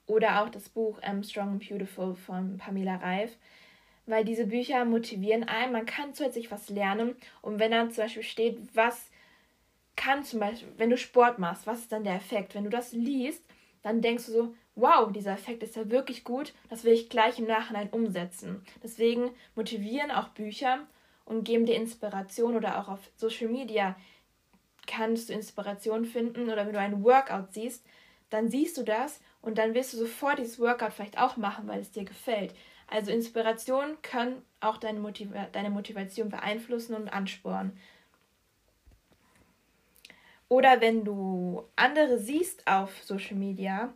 oder 0.07 0.43
auch 0.43 0.49
das 0.49 0.69
Buch 0.69 0.99
um, 1.09 1.23
Strong 1.23 1.51
and 1.51 1.69
Beautiful 1.69 2.15
von 2.15 2.59
Pamela 2.59 2.97
Reif. 2.97 3.37
Weil 4.07 4.25
diese 4.25 4.47
Bücher 4.47 4.85
motivieren 4.85 5.45
einen, 5.45 5.73
man 5.73 5.87
kann 5.87 6.13
zusätzlich 6.13 6.51
was 6.51 6.69
lernen 6.69 7.15
und 7.41 7.61
wenn 7.61 7.71
dann 7.71 7.93
zum 7.93 8.05
Beispiel 8.05 8.25
steht, 8.25 8.59
was 8.75 9.07
kann 9.95 10.25
zum 10.25 10.41
Beispiel, 10.41 10.73
wenn 10.77 10.91
du 10.91 10.97
Sport 10.97 11.39
machst, 11.39 11.69
was 11.69 11.81
ist 11.81 11.93
dann 11.93 12.03
der 12.03 12.17
Effekt? 12.17 12.57
Wenn 12.57 12.65
du 12.65 12.71
das 12.71 12.93
liest, 12.93 13.45
dann 13.83 14.01
denkst 14.01 14.27
du 14.27 14.33
so, 14.33 14.55
wow, 14.75 15.13
dieser 15.13 15.33
Effekt 15.33 15.63
ist 15.63 15.77
ja 15.77 15.91
wirklich 15.91 16.25
gut, 16.25 16.55
das 16.71 16.85
will 16.85 16.93
ich 16.93 17.11
gleich 17.11 17.39
im 17.39 17.47
Nachhinein 17.47 17.91
umsetzen. 17.91 18.65
Deswegen 18.83 19.31
motivieren 19.55 20.11
auch 20.11 20.29
Bücher 20.29 20.87
und 21.25 21.45
geben 21.45 21.67
dir 21.67 21.77
Inspiration 21.77 22.57
oder 22.57 22.81
auch 22.81 22.89
auf 22.89 23.01
Social 23.17 23.49
Media 23.49 23.97
kannst 24.87 25.29
du 25.29 25.33
Inspiration 25.33 26.05
finden 26.05 26.51
oder 26.51 26.67
wenn 26.67 26.73
du 26.73 26.81
einen 26.81 27.05
Workout 27.05 27.53
siehst, 27.53 27.85
dann 28.31 28.49
siehst 28.49 28.77
du 28.77 28.83
das 28.83 29.21
und 29.41 29.59
dann 29.59 29.75
wirst 29.75 29.93
du 29.93 29.99
sofort 29.99 30.39
dieses 30.39 30.59
Workout 30.59 30.93
vielleicht 30.93 31.19
auch 31.19 31.37
machen, 31.37 31.69
weil 31.69 31.81
es 31.81 31.91
dir 31.91 32.05
gefällt. 32.05 32.55
Also 32.87 33.11
Inspiration 33.11 33.97
können 34.03 34.43
auch 34.61 34.79
deine, 34.79 35.01
Motiv 35.01 35.31
deine 35.53 35.71
Motivation 35.71 36.29
beeinflussen 36.29 36.95
und 36.95 37.09
anspornen. 37.09 37.79
Oder 40.53 40.83
wenn 40.83 41.03
du 41.03 41.65
andere 41.77 42.19
siehst 42.19 42.67
auf 42.67 43.03
Social 43.03 43.37
Media 43.37 43.95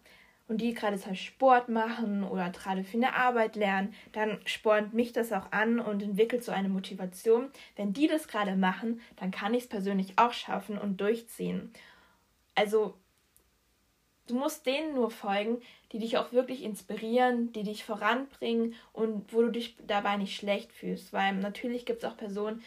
und 0.49 0.63
die 0.63 0.73
gerade 0.73 0.97
zwar 0.97 1.15
Sport 1.15 1.69
machen 1.69 2.25
oder 2.25 2.49
gerade 2.49 2.83
für 2.83 2.97
eine 2.97 3.15
Arbeit 3.15 3.57
lernen, 3.57 3.93
dann 4.13 4.41
spornt 4.47 4.95
mich 4.95 5.13
das 5.13 5.35
auch 5.35 5.53
an 5.53 5.81
und 5.81 6.03
entwickelt 6.03 6.43
so 6.43 6.53
eine 6.53 6.71
Motivation. 6.71 7.51
Wenn 7.77 7.93
die 7.93 8.07
das 8.07 8.27
gerade 8.27 8.57
machen, 8.57 9.03
dann 9.17 9.33
kann 9.33 9.53
ich 9.53 9.65
es 9.65 9.69
persönlich 9.69 10.15
auch 10.17 10.33
schaffen 10.33 10.79
und 10.79 10.99
durchziehen. 10.99 11.75
Also 12.55 12.95
du 14.27 14.35
musst 14.37 14.65
denen 14.65 14.95
nur 14.95 15.11
folgen, 15.11 15.61
die 15.93 15.99
dich 15.99 16.17
auch 16.17 16.33
wirklich 16.33 16.63
inspirieren, 16.63 17.53
die 17.53 17.65
dich 17.65 17.85
voranbringen 17.85 18.75
und 18.95 19.31
wo 19.31 19.43
du 19.43 19.51
dich 19.51 19.77
dabei 19.87 20.17
nicht 20.17 20.35
schlecht 20.35 20.73
fühlst. 20.73 21.13
Weil 21.13 21.35
natürlich 21.35 21.85
gibt 21.85 22.03
es 22.03 22.11
auch 22.11 22.17
Personen, 22.17 22.63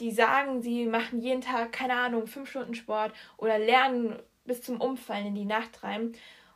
die 0.00 0.10
sagen, 0.10 0.62
sie 0.62 0.86
machen 0.86 1.20
jeden 1.20 1.40
Tag, 1.40 1.72
keine 1.72 1.94
Ahnung, 1.94 2.26
fünf 2.26 2.50
Stunden 2.50 2.74
Sport 2.74 3.12
oder 3.36 3.58
lernen 3.58 4.16
bis 4.44 4.62
zum 4.62 4.80
Umfallen 4.80 5.26
in 5.26 5.34
die 5.34 5.44
Nacht 5.44 5.82
rein 5.82 6.12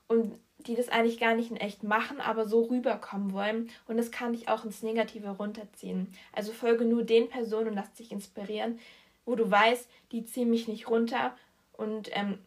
und 0.09 0.39
die 0.67 0.77
das 0.77 0.89
eigentlich 0.89 1.19
gar 1.19 1.35
nicht 1.35 1.51
in 1.51 1.57
echt 1.57 1.83
machen, 1.83 2.21
aber 2.21 2.47
so 2.47 2.63
rüberkommen 2.65 3.33
wollen. 3.33 3.71
Und 3.89 3.97
das 3.97 4.11
kann 4.11 4.33
dich 4.33 4.49
auch 4.49 4.65
ins 4.65 4.83
Negative 4.83 5.31
runterziehen. 5.31 6.15
Also 6.33 6.53
folge 6.53 6.85
nur 6.85 7.03
den 7.03 7.29
Personen 7.29 7.69
und 7.69 7.75
lass 7.75 7.93
dich 7.95 8.13
inspirieren, 8.13 8.79
wo 9.25 9.35
du 9.35 9.51
weißt, 9.51 9.89
die 10.13 10.25
ziehen 10.25 10.51
mich 10.51 10.69
nicht 10.69 10.89
runter 10.89 11.37
und 11.73 12.11
ähm, 12.13 12.39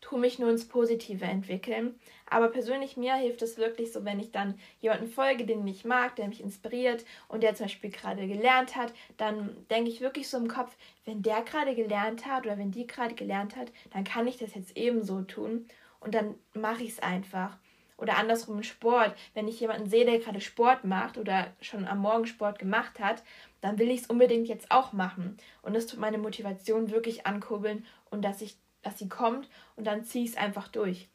tu 0.00 0.16
mich 0.18 0.38
nur 0.38 0.50
ins 0.50 0.68
Positive 0.68 1.24
entwickeln. 1.24 1.98
Aber 2.32 2.48
persönlich 2.48 2.96
mir 2.96 3.14
hilft 3.14 3.42
es 3.42 3.58
wirklich 3.58 3.92
so, 3.92 4.06
wenn 4.06 4.18
ich 4.18 4.30
dann 4.30 4.58
jemanden 4.80 5.06
folge, 5.06 5.44
den 5.44 5.66
ich 5.66 5.84
mag, 5.84 6.16
der 6.16 6.28
mich 6.28 6.40
inspiriert 6.40 7.04
und 7.28 7.42
der 7.42 7.54
zum 7.54 7.66
Beispiel 7.66 7.90
gerade 7.90 8.26
gelernt 8.26 8.74
hat, 8.74 8.94
dann 9.18 9.54
denke 9.70 9.90
ich 9.90 10.00
wirklich 10.00 10.30
so 10.30 10.38
im 10.38 10.48
Kopf, 10.48 10.74
wenn 11.04 11.20
der 11.20 11.42
gerade 11.42 11.74
gelernt 11.74 12.24
hat 12.24 12.46
oder 12.46 12.56
wenn 12.56 12.70
die 12.70 12.86
gerade 12.86 13.14
gelernt 13.14 13.54
hat, 13.54 13.70
dann 13.92 14.04
kann 14.04 14.26
ich 14.26 14.38
das 14.38 14.54
jetzt 14.54 14.78
ebenso 14.78 15.20
tun 15.20 15.66
und 16.00 16.14
dann 16.14 16.34
mache 16.54 16.82
ich 16.84 16.92
es 16.92 17.00
einfach. 17.00 17.58
Oder 17.98 18.16
andersrum 18.16 18.56
im 18.56 18.62
Sport, 18.62 19.14
wenn 19.34 19.46
ich 19.46 19.60
jemanden 19.60 19.90
sehe, 19.90 20.06
der 20.06 20.18
gerade 20.18 20.40
Sport 20.40 20.84
macht 20.84 21.18
oder 21.18 21.48
schon 21.60 21.86
am 21.86 21.98
Morgen 21.98 22.26
Sport 22.26 22.58
gemacht 22.58 22.98
hat, 22.98 23.22
dann 23.60 23.78
will 23.78 23.90
ich 23.90 24.00
es 24.00 24.06
unbedingt 24.06 24.48
jetzt 24.48 24.70
auch 24.70 24.94
machen. 24.94 25.36
Und 25.60 25.74
das 25.74 25.86
tut 25.86 26.00
meine 26.00 26.18
Motivation 26.18 26.90
wirklich 26.90 27.26
ankurbeln 27.26 27.84
und 28.10 28.22
dass 28.22 28.40
ich, 28.40 28.56
dass 28.80 28.98
sie 28.98 29.10
kommt 29.10 29.50
und 29.76 29.86
dann 29.86 30.04
ziehe 30.04 30.24
ich 30.24 30.30
es 30.30 30.36
einfach 30.38 30.68
durch. 30.68 31.10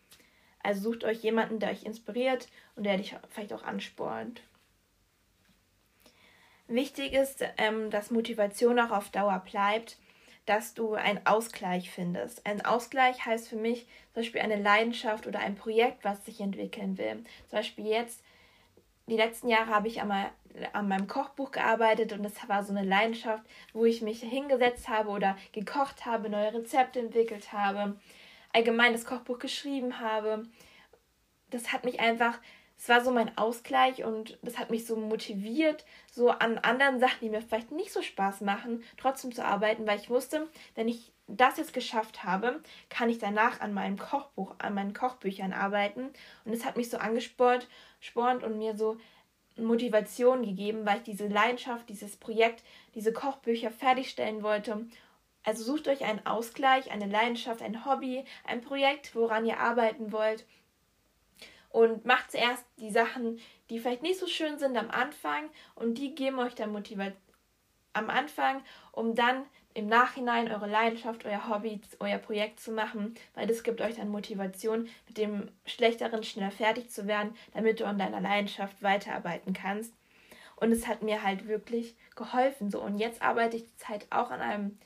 Also 0.68 0.82
sucht 0.92 1.06
euch 1.06 1.20
jemanden, 1.20 1.60
der 1.60 1.72
euch 1.72 1.84
inspiriert 1.84 2.50
und 2.76 2.84
der 2.84 2.98
dich 2.98 3.16
vielleicht 3.30 3.54
auch 3.54 3.64
anspornt. 3.64 4.42
Wichtig 6.68 7.14
ist, 7.14 7.42
ähm, 7.58 7.90
dass 7.90 8.12
Motivation 8.12 8.78
auch 8.78 8.92
auf 8.92 9.10
Dauer 9.10 9.42
bleibt, 9.50 9.98
dass 10.46 10.74
du 10.74 10.96
einen 10.96 11.26
Ausgleich 11.26 11.90
findest. 11.90 12.46
Ein 12.46 12.66
Ausgleich 12.66 13.26
heißt 13.26 13.48
für 13.48 13.56
mich 13.56 13.86
zum 14.12 14.24
Beispiel 14.24 14.42
eine 14.42 14.62
Leidenschaft 14.62 15.26
oder 15.26 15.40
ein 15.40 15.56
Projekt, 15.56 16.04
was 16.04 16.26
sich 16.26 16.42
entwickeln 16.42 16.98
will. 16.98 17.24
Zum 17.48 17.60
Beispiel 17.60 17.88
jetzt, 17.88 18.22
die 19.08 19.16
letzten 19.16 19.48
Jahre 19.48 19.68
habe 19.68 19.88
ich 19.88 20.02
einmal 20.02 20.32
an 20.74 20.90
meinem 20.90 21.08
Kochbuch 21.08 21.52
gearbeitet 21.52 22.12
und 22.12 22.26
es 22.26 22.34
war 22.50 22.66
so 22.66 22.74
eine 22.76 22.84
Leidenschaft, 22.84 23.46
wo 23.72 23.86
ich 23.86 24.02
mich 24.02 24.20
hingesetzt 24.20 24.90
habe 24.90 25.12
oder 25.12 25.38
gekocht 25.54 26.06
habe, 26.06 26.30
neue 26.30 26.54
Rezepte 26.54 27.00
entwickelt 27.00 27.54
habe 27.54 27.96
allgemein 28.54 28.94
das 28.94 29.06
Kochbuch 29.06 29.40
geschrieben 29.40 30.00
habe. 30.00 30.44
Das 31.50 31.72
hat 31.72 31.86
mich 31.86 32.00
einfach, 32.00 32.40
es 32.78 32.90
war 32.90 33.04
so 33.04 33.12
mein 33.12 33.38
Ausgleich 33.38 34.04
und 34.04 34.38
das 34.42 34.58
hat 34.58 34.70
mich 34.70 34.86
so 34.86 34.96
motiviert, 34.96 35.86
so 36.12 36.30
an 36.30 36.58
anderen 36.58 37.00
Sachen, 37.00 37.20
die 37.22 37.30
mir 37.30 37.42
vielleicht 37.42 37.72
nicht 37.72 37.92
so 37.92 38.02
Spaß 38.02 38.42
machen, 38.42 38.84
trotzdem 38.98 39.34
zu 39.34 39.44
arbeiten, 39.44 39.88
weil 39.88 40.00
ich 40.00 40.10
wusste, 40.10 40.48
wenn 40.76 40.88
ich 40.88 41.12
das 41.28 41.58
jetzt 41.58 41.74
geschafft 41.74 42.24
habe, 42.24 42.62
kann 42.90 43.10
ich 43.10 43.20
danach 43.20 43.60
an 43.60 43.74
meinem 43.74 43.98
Kochbuch, 43.98 44.56
an 44.60 44.74
meinen 44.74 44.94
Kochbüchern 44.94 45.52
arbeiten. 45.52 46.10
Und 46.46 46.54
es 46.54 46.64
hat 46.64 46.78
mich 46.78 46.90
so 46.90 46.98
angespornt 46.98 47.68
spornt 48.00 48.44
und 48.44 48.58
mir 48.58 48.78
so 48.78 48.98
Motivation 49.58 50.44
gegeben, 50.44 50.86
weil 50.86 50.98
ich 50.98 51.04
diese 51.04 51.28
Leidenschaft, 51.28 51.90
dieses 51.90 52.16
Projekt, 52.16 52.64
diese 52.96 53.12
Kochbücher 53.12 53.72
fertigstellen 53.72 54.44
wollte 54.44 54.88
also 55.48 55.64
sucht 55.64 55.88
euch 55.88 56.04
einen 56.04 56.26
Ausgleich, 56.26 56.92
eine 56.92 57.06
Leidenschaft, 57.06 57.62
ein 57.62 57.86
Hobby, 57.86 58.26
ein 58.44 58.60
Projekt, 58.60 59.16
woran 59.16 59.46
ihr 59.46 59.62
arbeiten 59.62 60.12
wollt. 60.12 60.46
Und 61.70 62.06
macht 62.06 62.32
zuerst 62.32 62.66
die 62.80 62.92
Sachen, 62.92 63.40
die 63.70 63.80
vielleicht 63.80 64.02
nicht 64.02 64.20
so 64.20 64.28
schön 64.28 64.60
sind 64.60 64.76
am 64.76 64.92
Anfang 64.92 65.50
und 65.76 65.98
die 65.98 66.14
geben 66.14 66.40
euch 66.40 66.54
dann 66.54 66.74
Motivation 66.74 67.16
am 67.94 68.10
Anfang, 68.10 68.62
um 68.92 69.16
dann 69.16 69.46
im 69.74 69.88
Nachhinein 69.88 70.52
eure 70.52 70.68
Leidenschaft, 70.68 71.26
euer 71.26 71.48
Hobby, 71.50 71.82
euer 72.00 72.18
Projekt 72.18 72.60
zu 72.60 72.72
machen, 72.72 73.16
weil 73.34 73.48
das 73.48 73.64
gibt 73.64 73.80
euch 73.80 73.96
dann 73.96 74.10
Motivation, 74.10 74.90
mit 75.08 75.18
dem 75.18 75.50
Schlechteren 75.66 76.24
schneller 76.24 76.52
fertig 76.52 76.92
zu 76.92 77.08
werden, 77.08 77.36
damit 77.54 77.80
du 77.80 77.86
an 77.86 77.98
deiner 77.98 78.20
Leidenschaft 78.20 78.84
weiterarbeiten 78.84 79.54
kannst. 79.54 79.94
Und 80.58 80.72
es 80.72 80.88
hat 80.88 81.04
mir 81.04 81.24
halt 81.24 81.48
wirklich 81.48 81.96
geholfen. 82.16 82.70
So. 82.70 82.82
Und 82.82 83.00
jetzt 83.00 83.22
arbeite 83.22 83.58
ich 83.58 83.68
zurzeit 83.70 84.08
auch 84.10 84.30
an 84.30 84.42
einem 84.42 84.80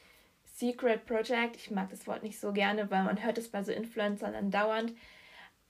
Secret 0.62 1.08
Project. 1.08 1.56
Ich 1.56 1.72
mag 1.72 1.89
das 1.89 2.06
Wort 2.06 2.22
nicht 2.22 2.39
so 2.39 2.53
gerne, 2.53 2.91
weil 2.91 3.03
man 3.03 3.24
hört 3.24 3.39
es 3.39 3.50
bei 3.50 3.63
so 3.63 3.72
Influencern 3.72 4.36
andauernd. 4.36 4.94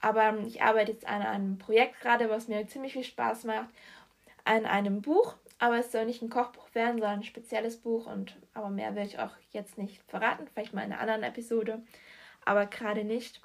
Aber 0.02 0.38
ich 0.46 0.62
arbeite 0.62 0.92
jetzt 0.92 1.08
an 1.08 1.22
einem 1.22 1.58
Projekt 1.58 2.02
gerade, 2.02 2.30
was 2.30 2.50
mir 2.50 2.68
ziemlich 2.68 2.94
viel 2.94 3.06
Spaß 3.06 3.46
macht. 3.46 3.70
An 4.44 4.66
einem 4.66 5.02
Buch, 5.02 5.38
aber 5.60 5.78
es 5.78 5.94
soll 5.94 6.06
nicht 6.06 6.22
ein 6.22 6.30
Kochbuch 6.30 6.76
werden, 6.76 6.98
sondern 6.98 7.20
ein 7.20 7.24
spezielles 7.24 7.78
Buch. 7.78 8.06
Und 8.06 8.36
aber 8.54 8.70
mehr 8.70 8.94
will 8.96 9.06
ich 9.06 9.18
auch 9.18 9.32
jetzt 9.52 9.78
nicht 9.78 10.04
verraten. 10.10 10.48
Vielleicht 10.54 10.74
mal 10.74 10.84
in 10.84 10.92
einer 10.92 11.02
anderen 11.02 11.24
Episode. 11.24 11.82
Aber 12.44 12.66
gerade 12.66 13.06
nicht. 13.06 13.40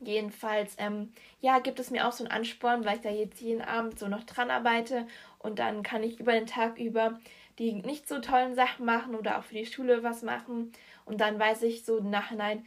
Jedenfalls, 0.00 0.74
ähm, 0.78 1.12
ja, 1.40 1.58
gibt 1.58 1.80
es 1.80 1.90
mir 1.90 2.06
auch 2.06 2.12
so 2.12 2.24
einen 2.24 2.32
Ansporn, 2.32 2.84
weil 2.84 2.96
ich 2.96 3.02
da 3.02 3.10
jetzt 3.10 3.40
jeden 3.40 3.62
Abend 3.62 3.98
so 3.98 4.08
noch 4.08 4.24
dran 4.24 4.50
arbeite 4.50 5.06
und 5.38 5.58
dann 5.58 5.82
kann 5.82 6.02
ich 6.02 6.20
über 6.20 6.32
den 6.32 6.46
Tag 6.46 6.78
über 6.78 7.18
die 7.58 7.72
nicht 7.72 8.08
so 8.08 8.20
tollen 8.20 8.54
Sachen 8.54 8.84
machen 8.84 9.14
oder 9.14 9.38
auch 9.38 9.44
für 9.44 9.54
die 9.54 9.66
Schule 9.66 10.02
was 10.02 10.22
machen. 10.22 10.72
Und 11.04 11.20
dann 11.20 11.38
weiß 11.38 11.62
ich 11.62 11.84
so 11.84 11.98
im 11.98 12.10
Nachhinein, 12.10 12.64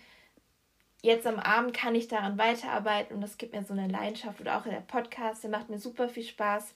jetzt 1.02 1.28
am 1.28 1.40
Abend 1.40 1.74
kann 1.74 1.96
ich 1.96 2.08
daran 2.08 2.38
weiterarbeiten 2.38 3.16
und 3.16 3.22
das 3.22 3.38
gibt 3.38 3.54
mir 3.54 3.64
so 3.64 3.74
eine 3.74 3.88
Leidenschaft. 3.88 4.42
Oder 4.42 4.58
auch 4.58 4.64
der 4.64 4.82
Podcast, 4.82 5.44
der 5.44 5.52
macht 5.52 5.70
mir 5.70 5.80
super 5.80 6.10
viel 6.10 6.24
Spaß. 6.24 6.74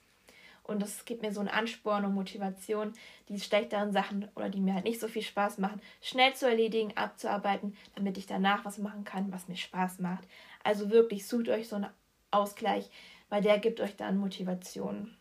Und 0.63 0.81
das 0.81 1.03
gibt 1.03 1.21
mir 1.21 1.33
so 1.33 1.41
einen 1.41 1.49
Ansporn 1.49 2.05
und 2.05 2.13
Motivation, 2.13 2.93
die 3.27 3.39
schlechteren 3.39 3.91
Sachen 3.91 4.29
oder 4.35 4.49
die 4.49 4.61
mir 4.61 4.73
halt 4.73 4.85
nicht 4.85 5.01
so 5.01 5.09
viel 5.09 5.21
Spaß 5.21 5.57
machen, 5.57 5.81
schnell 6.01 6.33
zu 6.35 6.47
erledigen, 6.47 6.95
abzuarbeiten, 6.95 7.75
damit 7.95 8.17
ich 8.17 8.27
danach 8.27 8.63
was 8.63 8.77
machen 8.77 9.03
kann, 9.03 9.31
was 9.33 9.49
mir 9.49 9.57
Spaß 9.57 9.99
macht. 9.99 10.25
Also 10.63 10.89
wirklich, 10.89 11.27
sucht 11.27 11.49
euch 11.49 11.67
so 11.67 11.75
einen 11.75 11.89
Ausgleich, 12.31 12.89
weil 13.27 13.41
der 13.41 13.59
gibt 13.59 13.81
euch 13.81 13.97
dann 13.97 14.17
Motivation. 14.17 15.13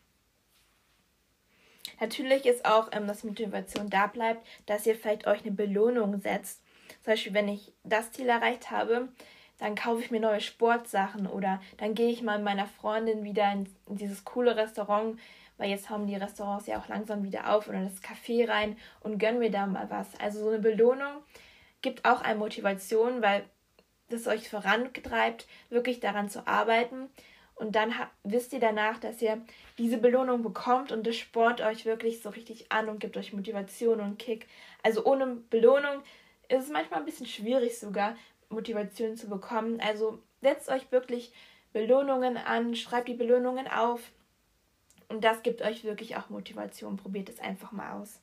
Natürlich 1.99 2.45
ist 2.45 2.65
auch, 2.65 2.89
ähm, 2.91 3.07
dass 3.07 3.23
Motivation 3.23 3.89
da 3.89 4.07
bleibt, 4.07 4.45
dass 4.65 4.85
ihr 4.85 4.95
vielleicht 4.95 5.27
euch 5.27 5.41
eine 5.41 5.51
Belohnung 5.51 6.19
setzt. 6.21 6.61
Zum 7.03 7.13
Beispiel, 7.13 7.33
wenn 7.33 7.49
ich 7.49 7.73
das 7.83 8.11
Ziel 8.11 8.29
erreicht 8.29 8.71
habe, 8.71 9.09
dann 9.59 9.75
kaufe 9.75 10.01
ich 10.01 10.11
mir 10.11 10.19
neue 10.19 10.41
Sportsachen 10.41 11.27
oder 11.27 11.61
dann 11.77 11.95
gehe 11.95 12.09
ich 12.09 12.21
mal 12.21 12.37
mit 12.37 12.45
meiner 12.45 12.67
Freundin 12.67 13.23
wieder 13.23 13.51
in, 13.51 13.67
dieses 13.87 14.25
coole 14.25 14.55
Restaurant, 14.55 15.19
weil 15.57 15.69
jetzt 15.69 15.89
haben 15.89 16.07
die 16.07 16.15
Restaurants 16.15 16.67
ja 16.67 16.79
auch 16.79 16.87
langsam 16.87 17.23
wieder 17.23 17.53
auf 17.53 17.67
oder 17.67 17.81
das 17.81 18.01
Café 18.01 18.49
rein 18.49 18.77
und 19.01 19.19
gönnen 19.19 19.39
mir 19.39 19.51
da 19.51 19.65
mal 19.67 19.89
was. 19.89 20.07
Also 20.19 20.39
so 20.39 20.49
eine 20.49 20.59
Belohnung 20.59 21.23
gibt 21.81 22.05
auch 22.05 22.21
eine 22.21 22.39
Motivation, 22.39 23.21
weil 23.21 23.43
das 24.09 24.27
euch 24.27 24.49
vorantreibt, 24.49 25.47
wirklich 25.69 25.99
daran 25.99 26.29
zu 26.29 26.47
arbeiten 26.47 27.09
und 27.55 27.75
dann 27.75 27.93
wisst 28.23 28.53
ihr 28.53 28.59
danach, 28.59 28.99
dass 28.99 29.21
ihr 29.21 29.41
diese 29.77 29.97
Belohnung 29.97 30.43
bekommt 30.43 30.91
und 30.91 31.05
das 31.05 31.15
spornt 31.15 31.61
euch 31.61 31.85
wirklich 31.85 32.21
so 32.21 32.29
richtig 32.29 32.71
an 32.71 32.89
und 32.89 32.99
gibt 32.99 33.15
euch 33.17 33.33
Motivation 33.33 33.99
und 33.99 34.17
Kick. 34.17 34.47
Also 34.81 35.05
ohne 35.05 35.27
Belohnung 35.49 36.01
ist 36.49 36.63
es 36.63 36.69
manchmal 36.69 36.99
ein 36.99 37.05
bisschen 37.05 37.27
schwierig 37.27 37.79
sogar, 37.79 38.15
Motivation 38.49 39.15
zu 39.15 39.29
bekommen. 39.29 39.79
Also 39.81 40.19
setzt 40.41 40.69
euch 40.69 40.91
wirklich 40.91 41.31
Belohnungen 41.73 42.37
an, 42.37 42.75
schreibt 42.75 43.07
die 43.07 43.13
Belohnungen 43.13 43.67
auf 43.67 44.01
und 45.09 45.23
das 45.23 45.43
gibt 45.43 45.61
euch 45.61 45.83
wirklich 45.83 46.15
auch 46.17 46.29
Motivation. 46.29 46.97
Probiert 46.97 47.29
es 47.29 47.39
einfach 47.39 47.71
mal 47.71 48.01
aus. 48.01 48.19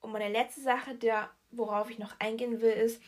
Und 0.00 0.12
meine 0.12 0.28
letzte 0.28 0.60
Sache, 0.60 0.94
der, 0.94 1.30
worauf 1.52 1.90
ich 1.90 1.98
noch 1.98 2.18
eingehen 2.18 2.60
will, 2.60 2.72
ist, 2.72 3.00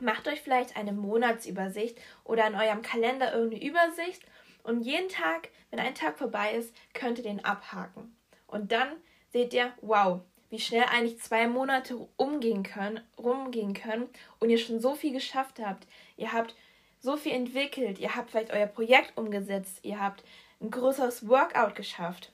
macht 0.00 0.28
euch 0.28 0.40
vielleicht 0.40 0.76
eine 0.76 0.92
Monatsübersicht 0.92 1.98
oder 2.24 2.46
in 2.46 2.54
eurem 2.54 2.82
Kalender 2.82 3.34
irgendeine 3.34 3.64
Übersicht 3.64 4.22
und 4.62 4.82
jeden 4.82 5.08
Tag, 5.08 5.50
wenn 5.70 5.80
ein 5.80 5.94
Tag 5.94 6.18
vorbei 6.18 6.54
ist, 6.54 6.74
könnt 6.92 7.18
ihr 7.18 7.24
den 7.24 7.44
abhaken. 7.44 8.16
Und 8.46 8.72
dann 8.72 8.88
seht 9.32 9.54
ihr, 9.54 9.72
wow, 9.80 10.20
wie 10.50 10.60
schnell 10.60 10.84
eigentlich 10.84 11.20
zwei 11.20 11.46
Monate 11.46 11.96
umgehen 12.16 12.62
können, 12.62 13.00
rumgehen 13.18 13.72
können 13.72 14.08
und 14.38 14.50
ihr 14.50 14.58
schon 14.58 14.80
so 14.80 14.94
viel 14.94 15.12
geschafft 15.12 15.58
habt. 15.58 15.86
Ihr 16.16 16.32
habt 16.32 16.54
so 17.00 17.16
viel 17.16 17.32
entwickelt, 17.32 17.98
ihr 17.98 18.14
habt 18.14 18.30
vielleicht 18.30 18.52
euer 18.52 18.66
Projekt 18.66 19.16
umgesetzt, 19.16 19.80
ihr 19.82 19.98
habt 19.98 20.22
ein 20.60 20.70
größeres 20.70 21.26
Workout 21.26 21.74
geschafft. 21.74 22.32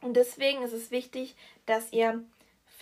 Und 0.00 0.14
deswegen 0.14 0.62
ist 0.62 0.72
es 0.72 0.90
wichtig, 0.90 1.34
dass 1.66 1.92
ihr 1.92 2.24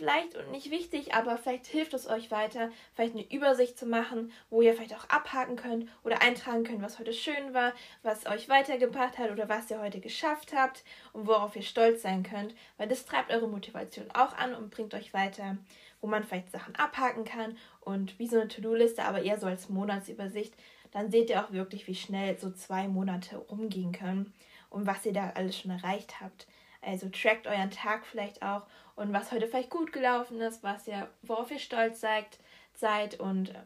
vielleicht 0.01 0.35
und 0.35 0.51
nicht 0.51 0.71
wichtig, 0.71 1.13
aber 1.13 1.37
vielleicht 1.37 1.67
hilft 1.67 1.93
es 1.93 2.09
euch 2.09 2.31
weiter, 2.31 2.71
vielleicht 2.95 3.15
eine 3.15 3.31
Übersicht 3.31 3.79
zu 3.79 3.85
machen, 3.85 4.33
wo 4.49 4.63
ihr 4.63 4.73
vielleicht 4.73 4.95
auch 4.95 5.07
abhaken 5.11 5.57
könnt 5.57 5.91
oder 6.05 6.23
eintragen 6.23 6.65
könnt, 6.65 6.81
was 6.81 6.99
heute 6.99 7.13
schön 7.13 7.53
war, 7.53 7.75
was 8.03 8.25
euch 8.25 8.49
weitergebracht 8.49 9.19
hat 9.19 9.31
oder 9.31 9.51
was 9.51 9.71
ihr 9.71 9.79
heute 9.79 10.01
geschafft 10.01 10.55
habt 10.55 10.85
und 11.13 11.27
worauf 11.27 11.55
ihr 11.55 11.63
stolz 11.63 12.01
sein 12.01 12.23
könnt, 12.23 12.55
weil 12.79 12.89
das 12.89 13.05
treibt 13.05 13.31
eure 13.31 13.47
Motivation 13.47 14.11
auch 14.13 14.33
an 14.39 14.55
und 14.55 14.71
bringt 14.71 14.95
euch 14.95 15.13
weiter, 15.13 15.59
wo 16.01 16.07
man 16.07 16.25
vielleicht 16.25 16.51
Sachen 16.51 16.75
abhaken 16.77 17.27
kann 17.27 17.59
und 17.83 18.19
wie 18.19 18.27
so 18.27 18.41
eine 18.41 18.49
To-Do-Liste, 18.49 19.05
aber 19.05 19.21
eher 19.21 19.39
so 19.39 19.49
als 19.49 19.69
Monatsübersicht, 19.69 20.55
dann 20.93 21.11
seht 21.11 21.29
ihr 21.29 21.45
auch 21.45 21.53
wirklich, 21.53 21.87
wie 21.89 21.95
schnell 21.95 22.39
so 22.39 22.51
zwei 22.51 22.89
Monate 22.89 23.39
umgehen 23.39 23.93
können 23.93 24.33
und 24.71 24.87
was 24.87 25.05
ihr 25.05 25.13
da 25.13 25.33
alles 25.35 25.59
schon 25.59 25.73
erreicht 25.73 26.23
habt. 26.23 26.47
Also 26.83 27.11
trackt 27.11 27.47
euren 27.47 27.71
Tag 27.71 28.07
vielleicht 28.07 28.43
auch 28.43 28.63
und 29.01 29.15
was 29.15 29.33
heute 29.33 29.49
vielleicht 29.49 29.71
gut 29.71 29.95
gelaufen 29.95 30.43
ist, 30.43 30.63
was 30.63 30.87
ihr, 30.87 31.09
worauf 31.23 31.51
ihr 31.51 31.59
stolz 31.59 32.01
seid, 32.01 32.27
seid 32.75 33.19
und 33.19 33.49
äh, 33.49 33.63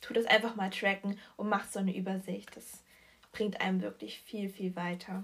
tut 0.00 0.16
es 0.16 0.26
einfach 0.26 0.56
mal 0.56 0.70
tracken 0.70 1.20
und 1.36 1.48
macht 1.48 1.72
so 1.72 1.78
eine 1.78 1.96
Übersicht. 1.96 2.56
Das 2.56 2.82
bringt 3.30 3.60
einem 3.60 3.80
wirklich 3.80 4.18
viel, 4.18 4.48
viel 4.48 4.74
weiter. 4.74 5.22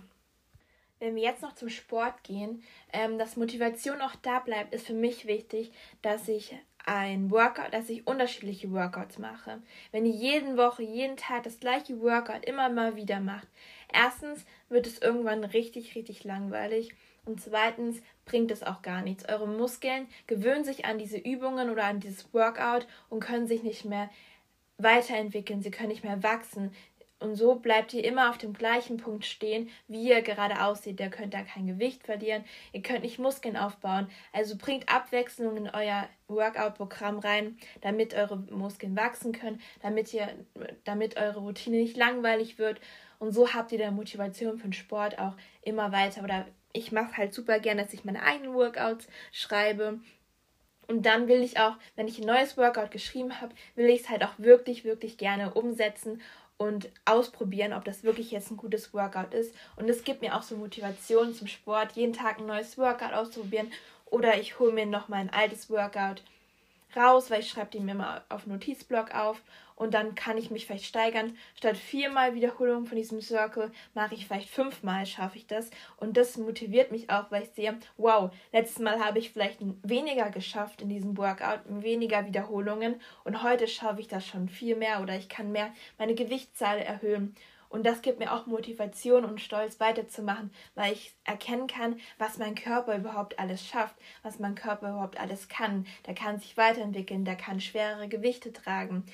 Wenn 1.00 1.16
wir 1.16 1.24
jetzt 1.24 1.42
noch 1.42 1.56
zum 1.56 1.70
Sport 1.70 2.22
gehen, 2.22 2.62
ähm, 2.92 3.18
dass 3.18 3.36
Motivation 3.36 4.00
auch 4.00 4.14
da 4.22 4.38
bleibt, 4.38 4.72
ist 4.72 4.86
für 4.86 4.94
mich 4.94 5.26
wichtig, 5.26 5.72
dass 6.02 6.28
ich 6.28 6.54
ein 6.86 7.32
Workout, 7.32 7.74
dass 7.74 7.90
ich 7.90 8.06
unterschiedliche 8.06 8.70
Workouts 8.70 9.18
mache. 9.18 9.60
Wenn 9.90 10.06
ihr 10.06 10.12
jeden 10.12 10.56
Woche, 10.56 10.84
jeden 10.84 11.16
Tag 11.16 11.42
das 11.42 11.58
gleiche 11.58 12.00
Workout 12.00 12.44
immer 12.44 12.68
mal 12.68 12.94
wieder 12.94 13.18
macht, 13.18 13.48
erstens 13.92 14.44
wird 14.68 14.86
es 14.86 15.00
irgendwann 15.00 15.42
richtig, 15.42 15.96
richtig 15.96 16.22
langweilig 16.22 16.94
und 17.30 17.40
zweitens 17.40 18.02
bringt 18.24 18.50
es 18.50 18.62
auch 18.62 18.82
gar 18.82 19.02
nichts. 19.02 19.28
Eure 19.28 19.46
Muskeln 19.46 20.08
gewöhnen 20.26 20.64
sich 20.64 20.84
an 20.84 20.98
diese 20.98 21.16
Übungen 21.16 21.70
oder 21.70 21.84
an 21.84 22.00
dieses 22.00 22.34
Workout 22.34 22.86
und 23.08 23.20
können 23.20 23.46
sich 23.46 23.62
nicht 23.62 23.84
mehr 23.84 24.10
weiterentwickeln, 24.78 25.62
sie 25.62 25.70
können 25.70 25.90
nicht 25.90 26.04
mehr 26.04 26.22
wachsen. 26.22 26.72
Und 27.20 27.36
so 27.36 27.56
bleibt 27.56 27.92
ihr 27.92 28.02
immer 28.02 28.30
auf 28.30 28.38
dem 28.38 28.54
gleichen 28.54 28.96
Punkt 28.96 29.26
stehen, 29.26 29.68
wie 29.88 30.08
ihr 30.08 30.22
gerade 30.22 30.64
aussieht. 30.64 30.98
Ihr 30.98 31.10
könnt 31.10 31.34
da 31.34 31.42
kein 31.42 31.66
Gewicht 31.66 32.02
verlieren, 32.02 32.44
ihr 32.72 32.80
könnt 32.82 33.02
nicht 33.02 33.18
Muskeln 33.18 33.58
aufbauen. 33.58 34.08
Also 34.32 34.56
bringt 34.56 34.88
Abwechslung 34.88 35.56
in 35.56 35.68
euer 35.68 36.08
Workout-Programm 36.28 37.18
rein, 37.18 37.58
damit 37.82 38.14
eure 38.14 38.38
Muskeln 38.38 38.96
wachsen 38.96 39.32
können, 39.32 39.60
damit, 39.82 40.12
ihr, 40.14 40.28
damit 40.84 41.16
eure 41.16 41.40
Routine 41.40 41.76
nicht 41.76 41.96
langweilig 41.96 42.58
wird. 42.58 42.80
Und 43.18 43.32
so 43.32 43.52
habt 43.52 43.70
ihr 43.70 43.78
der 43.78 43.92
Motivation 43.92 44.56
für 44.56 44.68
den 44.68 44.72
Sport 44.72 45.18
auch 45.18 45.36
immer 45.62 45.92
weiter 45.92 46.24
oder 46.24 46.46
ich 46.72 46.92
mache 46.92 47.16
halt 47.16 47.35
super 47.35 47.59
gerne, 47.59 47.83
dass 47.83 47.92
ich 47.92 48.04
meine 48.04 48.22
eigenen 48.22 48.54
Workouts 48.54 49.09
schreibe. 49.33 50.00
Und 50.87 51.06
dann 51.06 51.28
will 51.28 51.42
ich 51.42 51.59
auch, 51.59 51.76
wenn 51.94 52.09
ich 52.09 52.18
ein 52.18 52.26
neues 52.26 52.56
Workout 52.56 52.90
geschrieben 52.90 53.40
habe, 53.40 53.54
will 53.76 53.88
ich 53.88 54.02
es 54.02 54.09
halt 54.11 54.24
auch 54.24 54.35
wirklich, 54.38 54.85
wirklich 54.85 55.18
gerne 55.18 55.54
umsetzen 55.54 56.20
und 56.56 56.90
ausprobieren, 57.04 57.72
ob 57.72 57.85
das 57.85 58.02
wirklich 58.02 58.33
jetzt 58.33 58.50
ein 58.50 58.56
gutes 58.56 58.92
Workout 58.92 59.33
ist. 59.33 59.54
Und 59.76 59.88
es 59.88 60.04
gibt 60.04 60.20
mir 60.20 60.37
auch 60.37 60.42
so 60.42 60.56
Motivation 60.56 61.33
zum 61.33 61.46
Sport, 61.46 61.92
jeden 61.92 62.12
Tag 62.12 62.38
ein 62.38 62.46
neues 62.46 62.76
Workout 62.76 63.12
auszuprobieren. 63.12 63.72
Oder 64.06 64.38
ich 64.38 64.59
hole 64.59 64.72
mir 64.72 64.87
noch 64.87 65.09
mal 65.09 65.18
ein 65.18 65.33
altes 65.33 65.70
Workout 65.70 66.22
raus, 66.94 67.30
weil 67.30 67.40
ich 67.40 67.48
schreibe 67.48 67.70
die 67.70 67.80
mir 67.80 67.94
mal 67.94 68.22
auf 68.28 68.46
Notizblock 68.46 69.14
auf 69.14 69.40
und 69.80 69.94
dann 69.94 70.14
kann 70.14 70.36
ich 70.36 70.50
mich 70.50 70.66
vielleicht 70.66 70.84
steigern. 70.84 71.38
Statt 71.54 71.78
viermal 71.78 72.34
Wiederholung 72.34 72.84
von 72.84 72.98
diesem 72.98 73.22
Circle 73.22 73.72
mache 73.94 74.14
ich 74.14 74.26
vielleicht 74.26 74.50
fünfmal, 74.50 75.06
schaffe 75.06 75.38
ich 75.38 75.46
das. 75.46 75.70
Und 75.96 76.18
das 76.18 76.36
motiviert 76.36 76.92
mich 76.92 77.08
auch, 77.08 77.30
weil 77.30 77.44
ich 77.44 77.50
sehe, 77.52 77.78
wow, 77.96 78.30
letztes 78.52 78.80
Mal 78.80 79.02
habe 79.02 79.18
ich 79.18 79.32
vielleicht 79.32 79.60
weniger 79.82 80.28
geschafft 80.28 80.82
in 80.82 80.90
diesem 80.90 81.16
Workout, 81.16 81.60
weniger 81.64 82.26
Wiederholungen 82.26 83.00
und 83.24 83.42
heute 83.42 83.66
schaffe 83.66 84.02
ich 84.02 84.08
das 84.08 84.26
schon 84.26 84.50
viel 84.50 84.76
mehr 84.76 85.00
oder 85.00 85.16
ich 85.16 85.30
kann 85.30 85.50
mehr 85.50 85.72
meine 85.96 86.14
Gewichtszahl 86.14 86.78
erhöhen. 86.78 87.34
Und 87.70 87.86
das 87.86 88.02
gibt 88.02 88.18
mir 88.18 88.34
auch 88.34 88.46
Motivation 88.46 89.24
und 89.24 89.40
Stolz 89.40 89.80
weiterzumachen, 89.80 90.50
weil 90.74 90.92
ich 90.92 91.14
erkennen 91.24 91.68
kann, 91.68 92.00
was 92.18 92.36
mein 92.36 92.56
Körper 92.56 92.96
überhaupt 92.96 93.38
alles 93.38 93.64
schafft, 93.64 93.94
was 94.22 94.40
mein 94.40 94.56
Körper 94.56 94.90
überhaupt 94.90 95.18
alles 95.18 95.48
kann. 95.48 95.86
Der 96.06 96.14
kann 96.14 96.38
sich 96.38 96.56
weiterentwickeln, 96.58 97.24
der 97.24 97.36
kann 97.36 97.60
schwerere 97.60 98.08
Gewichte 98.08 98.52
tragen. 98.52 99.06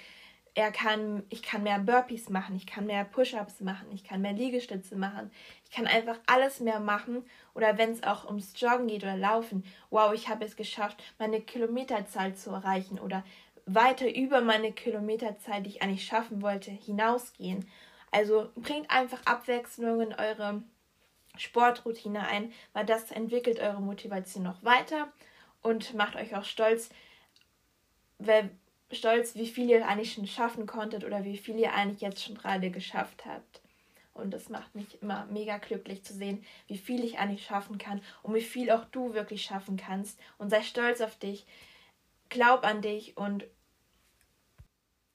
Er 0.57 0.73
kann, 0.73 1.23
ich 1.29 1.43
kann 1.43 1.65
mehr 1.65 1.79
Burpees 1.79 2.31
machen, 2.31 2.57
ich 2.57 2.67
kann 2.67 2.87
mehr 2.87 3.05
Push-ups 3.05 3.61
machen, 3.61 3.89
ich 3.93 4.05
kann 4.05 4.23
mehr 4.23 4.33
Liegestütze 4.33 4.97
machen, 4.97 5.31
ich 5.65 5.71
kann 5.71 5.87
einfach 5.87 6.19
alles 6.27 6.61
mehr 6.61 6.81
machen. 6.81 7.27
Oder 7.53 7.77
wenn 7.77 7.93
es 7.93 8.03
auch 8.03 8.25
ums 8.25 8.59
Joggen 8.59 8.87
geht 8.89 9.03
oder 9.03 9.19
Laufen, 9.19 9.65
wow, 9.91 10.15
ich 10.15 10.29
habe 10.29 10.47
es 10.47 10.57
geschafft, 10.57 11.03
meine 11.19 11.43
Kilometerzahl 11.43 12.35
zu 12.35 12.51
erreichen 12.51 12.99
oder 12.99 13.23
weiter 13.67 14.13
über 14.15 14.41
meine 14.41 14.73
Kilometerzahl, 14.73 15.63
die 15.63 15.71
ich 15.71 15.83
eigentlich 15.83 16.07
schaffen 16.07 16.41
wollte, 16.41 16.71
hinausgehen. 16.71 17.69
Also 18.11 18.49
bringt 18.55 18.91
einfach 18.91 19.21
Abwechslung 19.27 20.01
in 20.01 20.15
eure 20.15 20.63
Sportroutine 21.37 22.27
ein, 22.29 22.51
weil 22.73 22.87
das 22.87 23.11
entwickelt 23.11 23.61
eure 23.61 23.83
Motivation 23.83 24.45
noch 24.45 24.65
weiter 24.65 25.13
und 25.61 25.93
macht 25.93 26.17
euch 26.17 26.35
auch 26.35 26.45
stolz, 26.45 26.89
weil, 28.19 28.49
stolz, 28.93 29.35
wie 29.35 29.47
viel 29.47 29.69
ihr 29.69 29.87
eigentlich 29.87 30.15
schon 30.15 30.27
schaffen 30.27 30.67
konntet 30.67 31.05
oder 31.05 31.25
wie 31.25 31.37
viel 31.37 31.59
ihr 31.59 31.75
eigentlich 31.75 32.01
jetzt 32.01 32.23
schon 32.23 32.37
gerade 32.37 32.71
geschafft 32.71 33.25
habt. 33.27 33.61
Und 34.15 34.31
das 34.33 34.49
macht 34.49 34.75
mich 34.75 35.03
immer 35.03 35.27
mega 35.27 35.59
glücklich 35.59 36.03
zu 36.03 36.15
sehen, 36.15 36.45
wie 36.69 36.79
viel 36.79 37.05
ich 37.05 37.19
eigentlich 37.19 37.45
schaffen 37.45 37.77
kann 37.77 38.01
und 38.23 38.35
wie 38.35 38.41
viel 38.41 38.71
auch 38.71 38.85
du 38.87 39.13
wirklich 39.13 39.45
schaffen 39.45 39.77
kannst. 39.77 40.19
Und 40.39 40.51
sei 40.51 40.63
stolz 40.63 41.01
auf 41.01 41.19
dich, 41.19 41.47
glaub 42.29 42.65
an 42.65 42.81
dich 42.81 43.17
und, 43.17 43.45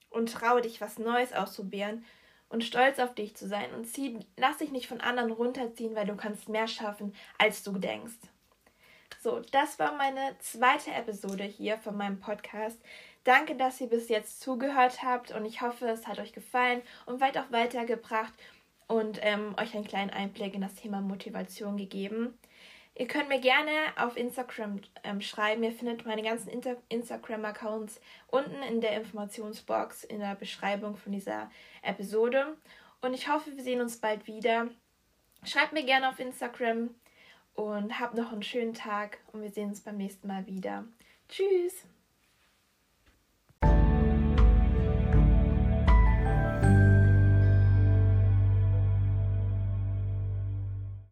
und 0.10 0.32
traue 0.32 0.62
dich, 0.62 0.82
was 0.82 1.00
Neues 1.00 1.34
auszuprobieren 1.34 2.06
und 2.50 2.64
stolz 2.64 3.00
auf 3.00 3.16
dich 3.16 3.36
zu 3.36 3.48
sein. 3.48 3.74
Und 3.74 3.86
zieh, 3.86 4.20
lass 4.38 4.58
dich 4.58 4.72
nicht 4.72 4.88
von 4.88 5.02
anderen 5.02 5.32
runterziehen, 5.32 5.96
weil 5.96 6.06
du 6.06 6.16
kannst 6.16 6.50
mehr 6.50 6.68
schaffen, 6.68 7.16
als 7.40 7.64
du 7.64 7.80
denkst. 7.80 8.20
So, 9.24 9.40
das 9.52 9.78
war 9.78 9.96
meine 9.98 10.36
zweite 10.40 10.90
Episode 10.90 11.44
hier 11.44 11.78
von 11.78 11.96
meinem 11.96 12.20
Podcast. 12.20 12.82
Danke, 13.24 13.56
dass 13.56 13.80
ihr 13.80 13.86
bis 13.86 14.10
jetzt 14.10 14.42
zugehört 14.42 15.04
habt 15.04 15.30
und 15.30 15.46
ich 15.46 15.62
hoffe, 15.62 15.88
es 15.90 16.08
hat 16.08 16.18
euch 16.18 16.34
gefallen 16.34 16.82
und 17.06 17.22
weit 17.22 17.38
auch 17.38 17.52
weitergebracht 17.52 18.34
und 18.88 19.20
ähm, 19.22 19.54
euch 19.60 19.76
einen 19.76 19.84
kleinen 19.84 20.10
Einblick 20.10 20.56
in 20.56 20.62
das 20.62 20.74
Thema 20.74 21.02
Motivation 21.02 21.78
gegeben. 21.78 22.34
Ihr 22.96 23.08
könnt 23.08 23.30
mir 23.30 23.40
gerne 23.40 23.70
auf 23.96 24.18
Instagram 24.18 24.82
ähm, 25.04 25.22
schreiben. 25.22 25.62
Ihr 25.62 25.72
findet 25.72 26.04
meine 26.04 26.24
ganzen 26.24 26.50
Instagram-Accounts 26.90 28.02
unten 28.26 28.64
in 28.64 28.82
der 28.82 29.00
Informationsbox 29.00 30.04
in 30.04 30.20
der 30.20 30.34
Beschreibung 30.34 30.96
von 30.96 31.12
dieser 31.12 31.52
Episode. 31.84 32.58
Und 33.02 33.14
ich 33.14 33.30
hoffe, 33.30 33.56
wir 33.56 33.64
sehen 33.64 33.82
uns 33.82 33.98
bald 33.98 34.26
wieder. 34.26 34.70
Schreibt 35.44 35.74
mir 35.74 35.84
gerne 35.84 36.10
auf 36.10 36.18
Instagram 36.18 36.90
und 37.54 38.00
habt 38.00 38.16
noch 38.16 38.32
einen 38.32 38.44
schönen 38.44 38.74
Tag 38.74 39.20
und 39.32 39.42
wir 39.42 39.50
sehen 39.50 39.70
uns 39.70 39.82
beim 39.82 39.98
nächsten 39.98 40.28
Mal 40.28 40.46
wieder. 40.48 40.86
Tschüss! 41.30 41.86